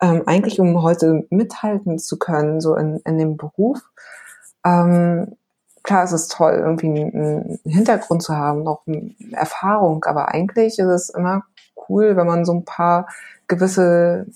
[0.00, 3.80] ähm, eigentlich um heute mithalten zu können, so in, in dem Beruf.
[4.64, 5.36] Ähm,
[5.82, 10.86] klar, es ist toll, irgendwie einen, Hintergrund zu haben, noch eine Erfahrung, aber eigentlich ist
[10.86, 11.44] es immer
[11.88, 13.08] cool, wenn man so ein paar
[13.48, 14.26] gewisse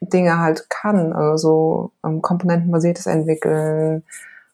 [0.00, 4.04] Dinge halt kann, also so ähm, komponentenbasiertes entwickeln.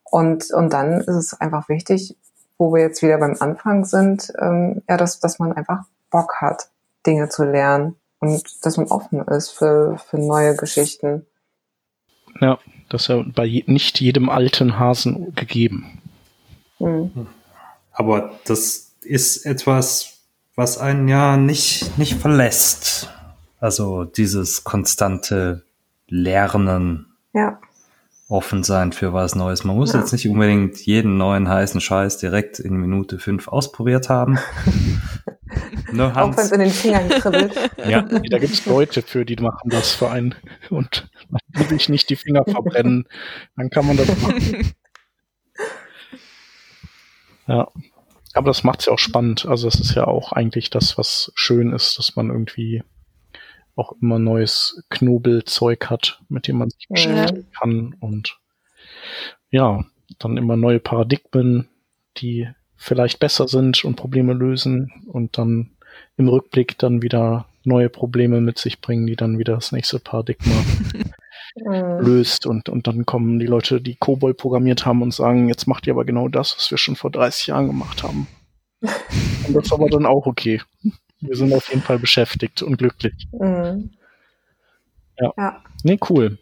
[0.04, 2.16] Und, und dann ist es einfach wichtig,
[2.58, 6.68] wo wir jetzt wieder beim Anfang sind, ähm, ja, dass, dass man einfach Bock hat,
[7.06, 11.24] Dinge zu lernen und dass man offen ist für, für neue Geschichten.
[12.40, 16.00] Ja, das ist ja bei je, nicht jedem alten Hasen gegeben.
[16.80, 17.28] Mhm.
[17.92, 20.18] Aber das ist etwas,
[20.56, 23.08] was einen ja nicht, nicht verlässt.
[23.60, 25.62] Also dieses konstante
[26.08, 27.06] Lernen.
[27.32, 27.60] Ja
[28.28, 29.64] offen sein für was Neues.
[29.64, 30.00] Man muss ja.
[30.00, 34.38] jetzt nicht unbedingt jeden neuen heißen Scheiß direkt in Minute fünf ausprobiert haben.
[35.92, 37.54] ne, Auch wenn es in den Fingern kribbelt.
[37.88, 40.34] ja, da gibt es Leute für, die machen das für einen.
[40.68, 41.08] Und
[41.54, 43.08] wenn sich nicht die Finger verbrennen,
[43.56, 44.74] dann kann man das machen.
[47.46, 47.68] Ja.
[48.34, 49.46] Aber das macht es ja auch spannend.
[49.46, 52.82] Also es ist ja auch eigentlich das, was schön ist, dass man irgendwie
[53.78, 57.60] auch immer neues Knobelzeug hat, mit dem man sich beschäftigen ja.
[57.60, 58.38] kann und
[59.50, 59.84] ja,
[60.18, 61.68] dann immer neue Paradigmen,
[62.16, 65.70] die vielleicht besser sind und Probleme lösen und dann
[66.16, 70.54] im Rückblick dann wieder neue Probleme mit sich bringen, die dann wieder das nächste Paradigma
[72.00, 75.86] löst und, und dann kommen die Leute, die Kobol programmiert haben und sagen, jetzt macht
[75.86, 78.28] ihr aber genau das, was wir schon vor 30 Jahren gemacht haben.
[78.80, 80.60] und das ist aber dann auch okay.
[81.20, 83.28] Wir sind auf jeden Fall beschäftigt und glücklich.
[83.32, 83.90] Mhm.
[85.18, 85.32] Ja.
[85.36, 85.64] ja.
[85.82, 86.38] Nee, cool.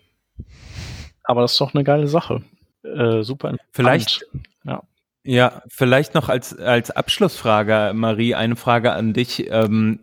[1.25, 2.43] Aber das ist doch eine geile Sache.
[2.83, 3.57] Äh, super.
[3.73, 4.25] Vielleicht,
[4.65, 4.83] ja.
[5.25, 9.51] ja, vielleicht noch als, als Abschlussfrage, Marie, eine Frage an dich.
[9.51, 10.01] Ähm,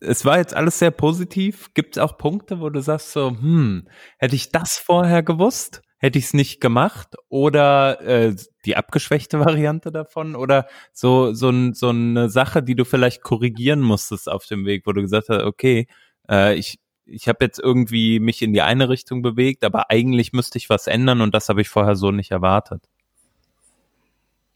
[0.00, 1.74] es war jetzt alles sehr positiv.
[1.74, 3.88] Gibt es auch Punkte, wo du sagst so, hm,
[4.18, 5.82] hätte ich das vorher gewusst?
[5.98, 11.74] Hätte ich es nicht gemacht oder äh, die abgeschwächte Variante davon oder so so, ein,
[11.74, 15.42] so eine Sache, die du vielleicht korrigieren musstest auf dem Weg, wo du gesagt hast,
[15.42, 15.86] okay,
[16.30, 16.78] äh, ich
[17.10, 20.86] ich habe jetzt irgendwie mich in die eine Richtung bewegt, aber eigentlich müsste ich was
[20.86, 22.84] ändern und das habe ich vorher so nicht erwartet.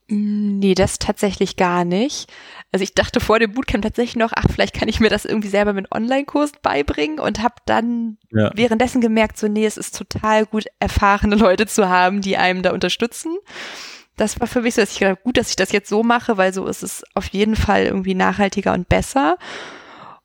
[0.08, 2.30] Nee, das tatsächlich gar nicht.
[2.72, 5.48] Also ich dachte vor dem Bootcamp tatsächlich noch, ach, vielleicht kann ich mir das irgendwie
[5.48, 8.50] selber mit Online-Kurs beibringen und habe dann ja.
[8.54, 12.72] währenddessen gemerkt, so nee, es ist total gut, erfahrene Leute zu haben, die einem da
[12.72, 13.36] unterstützen.
[14.16, 16.36] Das war für mich so, dass ich gedacht, gut, dass ich das jetzt so mache,
[16.36, 19.38] weil so ist es auf jeden Fall irgendwie nachhaltiger und besser.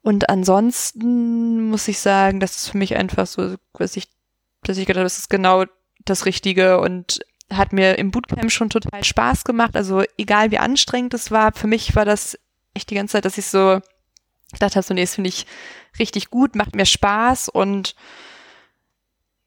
[0.01, 4.07] Und ansonsten muss ich sagen, das ist für mich einfach so, dass ich,
[4.63, 5.65] dass ich gedacht habe, das ist genau
[6.03, 7.19] das Richtige und
[7.51, 9.75] hat mir im Bootcamp schon total Spaß gemacht.
[9.75, 12.37] Also egal wie anstrengend es war, für mich war das
[12.73, 13.79] echt die ganze Zeit, dass ich so
[14.51, 15.45] gedacht habe, so nee, das finde ich
[15.99, 17.95] richtig gut, macht mir Spaß und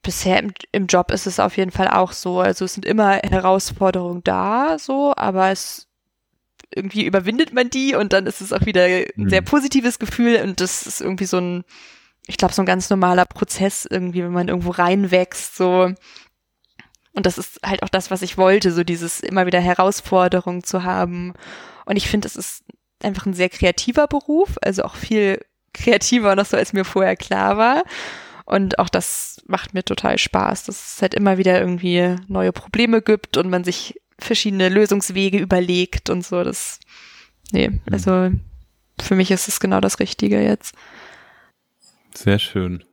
[0.02, 2.40] bisher im, im Job ist es auf jeden Fall auch so.
[2.40, 5.86] Also es sind immer Herausforderungen da, so, aber es
[6.74, 9.28] irgendwie überwindet man die und dann ist es auch wieder ein mhm.
[9.28, 11.64] sehr positives Gefühl und das ist irgendwie so ein,
[12.26, 15.92] ich glaube, so ein ganz normaler Prozess irgendwie, wenn man irgendwo reinwächst, so
[17.12, 20.84] und das ist halt auch das, was ich wollte, so dieses immer wieder Herausforderung zu
[20.84, 21.34] haben.
[21.84, 22.64] Und ich finde, es ist
[23.02, 27.56] einfach ein sehr kreativer Beruf, also auch viel kreativer noch so, als mir vorher klar
[27.56, 27.82] war.
[28.44, 33.00] Und auch das macht mir total Spaß, dass es halt immer wieder irgendwie neue Probleme
[33.02, 36.42] gibt und man sich verschiedene Lösungswege überlegt und so.
[36.42, 36.80] Das,
[37.52, 37.80] nee, mhm.
[37.90, 38.30] also
[39.00, 40.74] für mich ist es genau das Richtige jetzt.
[42.14, 42.84] Sehr schön.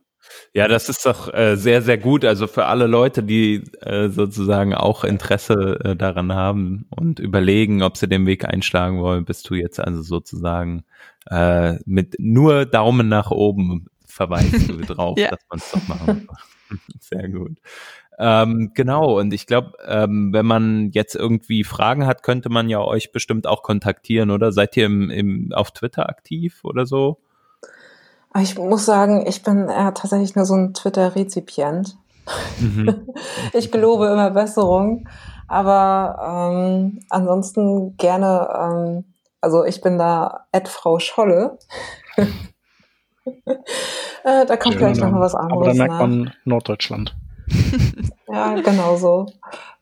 [0.58, 2.24] Ja, das ist doch äh, sehr, sehr gut.
[2.24, 7.96] Also für alle Leute, die äh, sozusagen auch Interesse äh, daran haben und überlegen, ob
[7.96, 10.82] sie den Weg einschlagen wollen, bist du jetzt also sozusagen
[11.30, 15.30] äh, mit nur Daumen nach oben verweist du drauf, ja.
[15.30, 16.28] dass man es doch machen
[17.00, 17.58] Sehr gut.
[18.18, 22.80] Ähm, genau, und ich glaube, ähm, wenn man jetzt irgendwie Fragen hat, könnte man ja
[22.80, 24.50] euch bestimmt auch kontaktieren, oder?
[24.50, 27.20] Seid ihr im, im, auf Twitter aktiv oder so?
[28.40, 31.96] Ich muss sagen, ich bin äh, tatsächlich nur so ein Twitter-Rezipient.
[32.60, 33.08] Mhm.
[33.52, 35.08] ich gelobe immer Besserung.
[35.46, 39.04] Aber ähm, ansonsten gerne, ähm,
[39.40, 41.58] also ich bin da Ed Frau Scholle.
[42.16, 42.26] äh,
[44.46, 45.56] da kommt gleich noch mal was anderes.
[45.56, 46.00] Aber da merkt nach.
[46.00, 47.16] man Norddeutschland.
[48.28, 49.24] ja, genau so.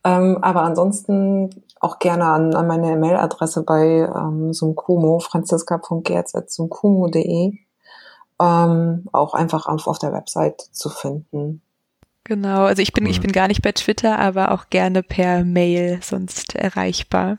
[0.05, 1.49] Ähm, aber ansonsten
[1.81, 7.66] auch gerne an, an meine E-Mail-Adresse bei ähm, Sumkumo, franziska.gerz.sumkumo.de.
[8.39, 11.61] Ähm, auch einfach auf, auf der Website zu finden.
[12.23, 13.11] Genau, also ich bin, cool.
[13.11, 17.37] ich bin gar nicht bei Twitter, aber auch gerne per Mail sonst erreichbar.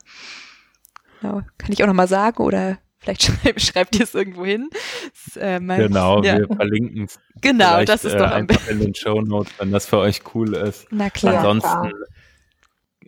[1.21, 1.41] Genau.
[1.57, 4.69] Kann ich auch nochmal sagen oder vielleicht schreib, schreibt ihr es irgendwo hin.
[5.13, 6.39] Das, äh, mein, genau, ja.
[6.39, 7.19] wir verlinken es.
[7.41, 10.55] Genau, das ist äh, doch einfach in den Show Notes, wenn das für euch cool
[10.55, 10.87] ist.
[10.91, 11.37] Na klar.
[11.37, 11.91] Ansonsten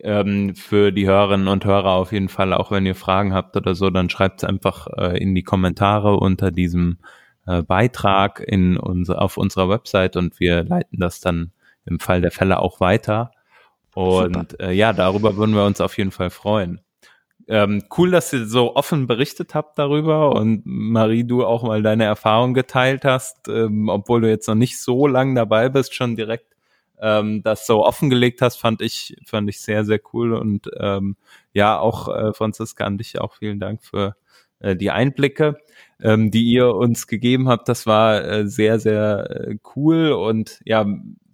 [0.00, 3.74] ähm, für die Hörerinnen und Hörer auf jeden Fall, auch wenn ihr Fragen habt oder
[3.74, 6.98] so, dann schreibt es einfach äh, in die Kommentare unter diesem
[7.46, 11.52] äh, Beitrag in unser, auf unserer Website und wir leiten das dann
[11.84, 13.32] im Fall der Fälle auch weiter.
[13.94, 16.80] Und äh, ja, darüber würden wir uns auf jeden Fall freuen.
[17.48, 22.04] Ähm, cool, dass ihr so offen berichtet habt darüber und Marie, du auch mal deine
[22.04, 26.52] Erfahrung geteilt hast, ähm, obwohl du jetzt noch nicht so lang dabei bist, schon direkt
[27.00, 30.32] ähm, das so offengelegt hast, fand ich, fand ich sehr, sehr cool.
[30.34, 31.16] Und ähm,
[31.52, 34.14] ja, auch äh, Franziska an dich auch vielen Dank für
[34.62, 35.58] äh, die Einblicke,
[36.00, 37.68] ähm, die ihr uns gegeben habt.
[37.68, 40.86] Das war äh, sehr, sehr äh, cool und ja,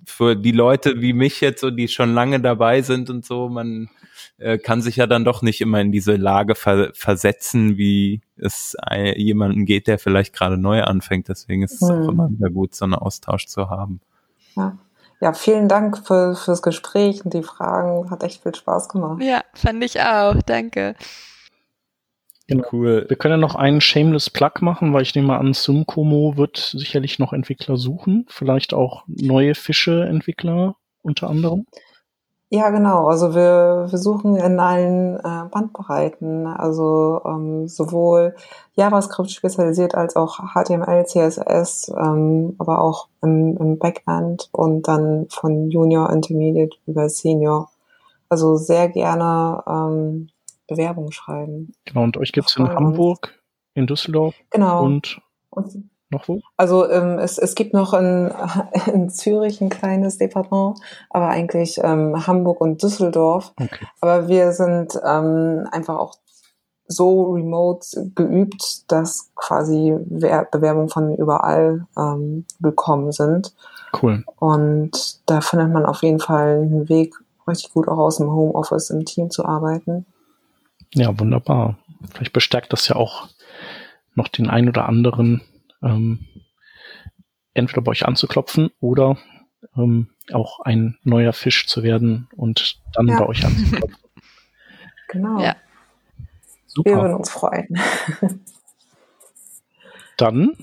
[0.05, 3.91] für die Leute wie mich jetzt so, die schon lange dabei sind und so, man
[4.39, 8.75] äh, kann sich ja dann doch nicht immer in diese Lage ver versetzen, wie es
[9.17, 11.29] jemanden geht, der vielleicht gerade neu anfängt.
[11.29, 12.03] Deswegen ist es hm.
[12.03, 14.01] auch immer wieder gut, so einen Austausch zu haben.
[14.57, 14.79] Ja.
[15.21, 18.11] Ja, vielen Dank für, fürs Gespräch und die Fragen.
[18.11, 19.21] Hat echt viel Spaß gemacht.
[19.23, 20.37] Ja, fand ich auch.
[20.47, 20.95] Danke.
[22.49, 22.67] Genau.
[22.73, 23.05] Cool.
[23.09, 27.19] Wir können ja noch einen Shameless Plug machen, weil ich nehme an, Sumkomo wird sicherlich
[27.19, 28.25] noch Entwickler suchen.
[28.29, 31.67] Vielleicht auch neue Fische-Entwickler unter anderem.
[32.51, 33.07] Ja, genau.
[33.09, 38.35] Also wir, wir suchen in allen äh, Bandbreiten, also ähm, sowohl
[38.77, 45.69] JavaScript spezialisiert als auch HTML, CSS, ähm, aber auch im, im Backend und dann von
[45.71, 47.69] Junior, Intermediate über Senior.
[48.31, 50.31] Also sehr gerne ähm,
[50.69, 51.73] Bewerbung schreiben.
[51.85, 53.43] Genau, und euch gibt's in Hamburg,
[53.75, 54.85] in Düsseldorf genau.
[54.85, 56.41] und, und noch wo?
[56.57, 58.33] Also ähm, es, es gibt noch in,
[58.93, 60.79] in Zürich ein kleines Departement,
[61.11, 63.53] aber eigentlich ähm, Hamburg und Düsseldorf.
[63.61, 63.87] Okay.
[64.01, 66.15] Aber wir sind ähm, einfach auch
[66.87, 73.55] so remote geübt, dass quasi Bewerbungen von überall ähm, willkommen sind.
[74.03, 74.25] Cool.
[74.37, 77.15] Und da findet man auf jeden Fall einen Weg,
[77.47, 80.07] richtig gut auch aus dem Homeoffice im Team zu arbeiten.
[80.95, 81.79] Ja, wunderbar.
[82.13, 83.29] Vielleicht bestärkt das ja auch
[84.15, 85.43] noch den ein oder anderen,
[85.83, 86.27] ähm,
[87.55, 89.19] entweder bei euch anzuklopfen oder
[89.77, 93.19] ähm, auch ein neuer Fisch zu werden und dann ja.
[93.19, 93.97] bei euch anzuklopfen.
[95.11, 95.41] Genau.
[95.41, 95.57] Ja.
[96.67, 96.91] Super.
[96.91, 97.67] Wir würden uns freuen.
[100.19, 100.55] dann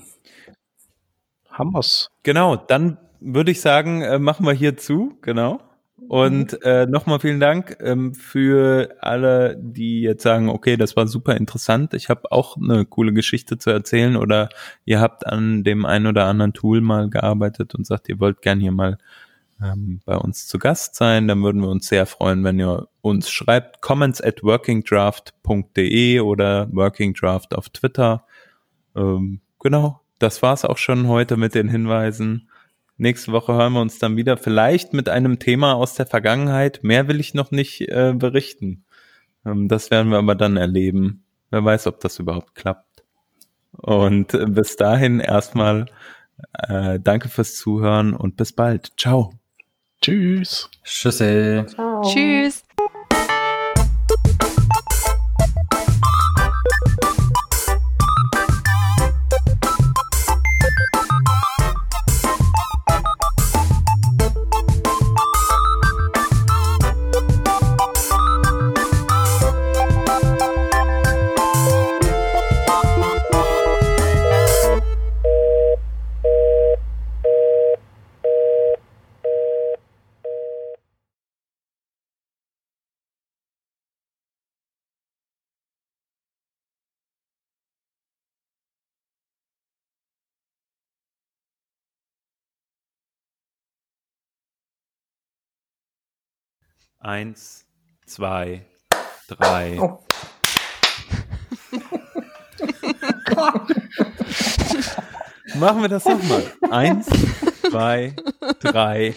[1.50, 2.10] haben wir's.
[2.22, 5.60] Genau, dann würde ich sagen, äh, machen wir hier zu, genau.
[6.08, 6.58] Und mhm.
[6.62, 11.94] äh, nochmal vielen Dank ähm, für alle, die jetzt sagen, okay, das war super interessant.
[11.94, 14.50] Ich habe auch eine coole Geschichte zu erzählen oder
[14.84, 18.60] ihr habt an dem ein oder anderen Tool mal gearbeitet und sagt, ihr wollt gern
[18.60, 18.98] hier mal
[19.62, 21.28] ähm, bei uns zu Gast sein.
[21.28, 23.80] Dann würden wir uns sehr freuen, wenn ihr uns schreibt.
[23.80, 28.26] Comments at workingdraft.de oder workingdraft auf Twitter.
[28.94, 32.48] Ähm, genau, das war's auch schon heute mit den Hinweisen.
[32.98, 36.80] Nächste Woche hören wir uns dann wieder, vielleicht mit einem Thema aus der Vergangenheit.
[36.82, 38.84] Mehr will ich noch nicht äh, berichten.
[39.44, 41.24] Ähm, das werden wir aber dann erleben.
[41.50, 43.04] Wer weiß, ob das überhaupt klappt.
[43.72, 45.86] Und äh, bis dahin erstmal
[46.52, 48.92] äh, danke fürs Zuhören und bis bald.
[48.96, 49.32] Ciao.
[50.00, 50.70] Tschüss.
[50.84, 51.64] Tschüssi.
[51.66, 52.02] Ciao.
[52.02, 52.65] Tschüss.
[96.98, 97.66] Eins,
[98.06, 98.64] zwei,
[99.28, 99.78] drei.
[99.80, 100.02] Oh.
[105.54, 106.52] Machen wir das nochmal.
[106.70, 107.06] Eins,
[107.68, 108.14] zwei,
[108.60, 109.14] drei,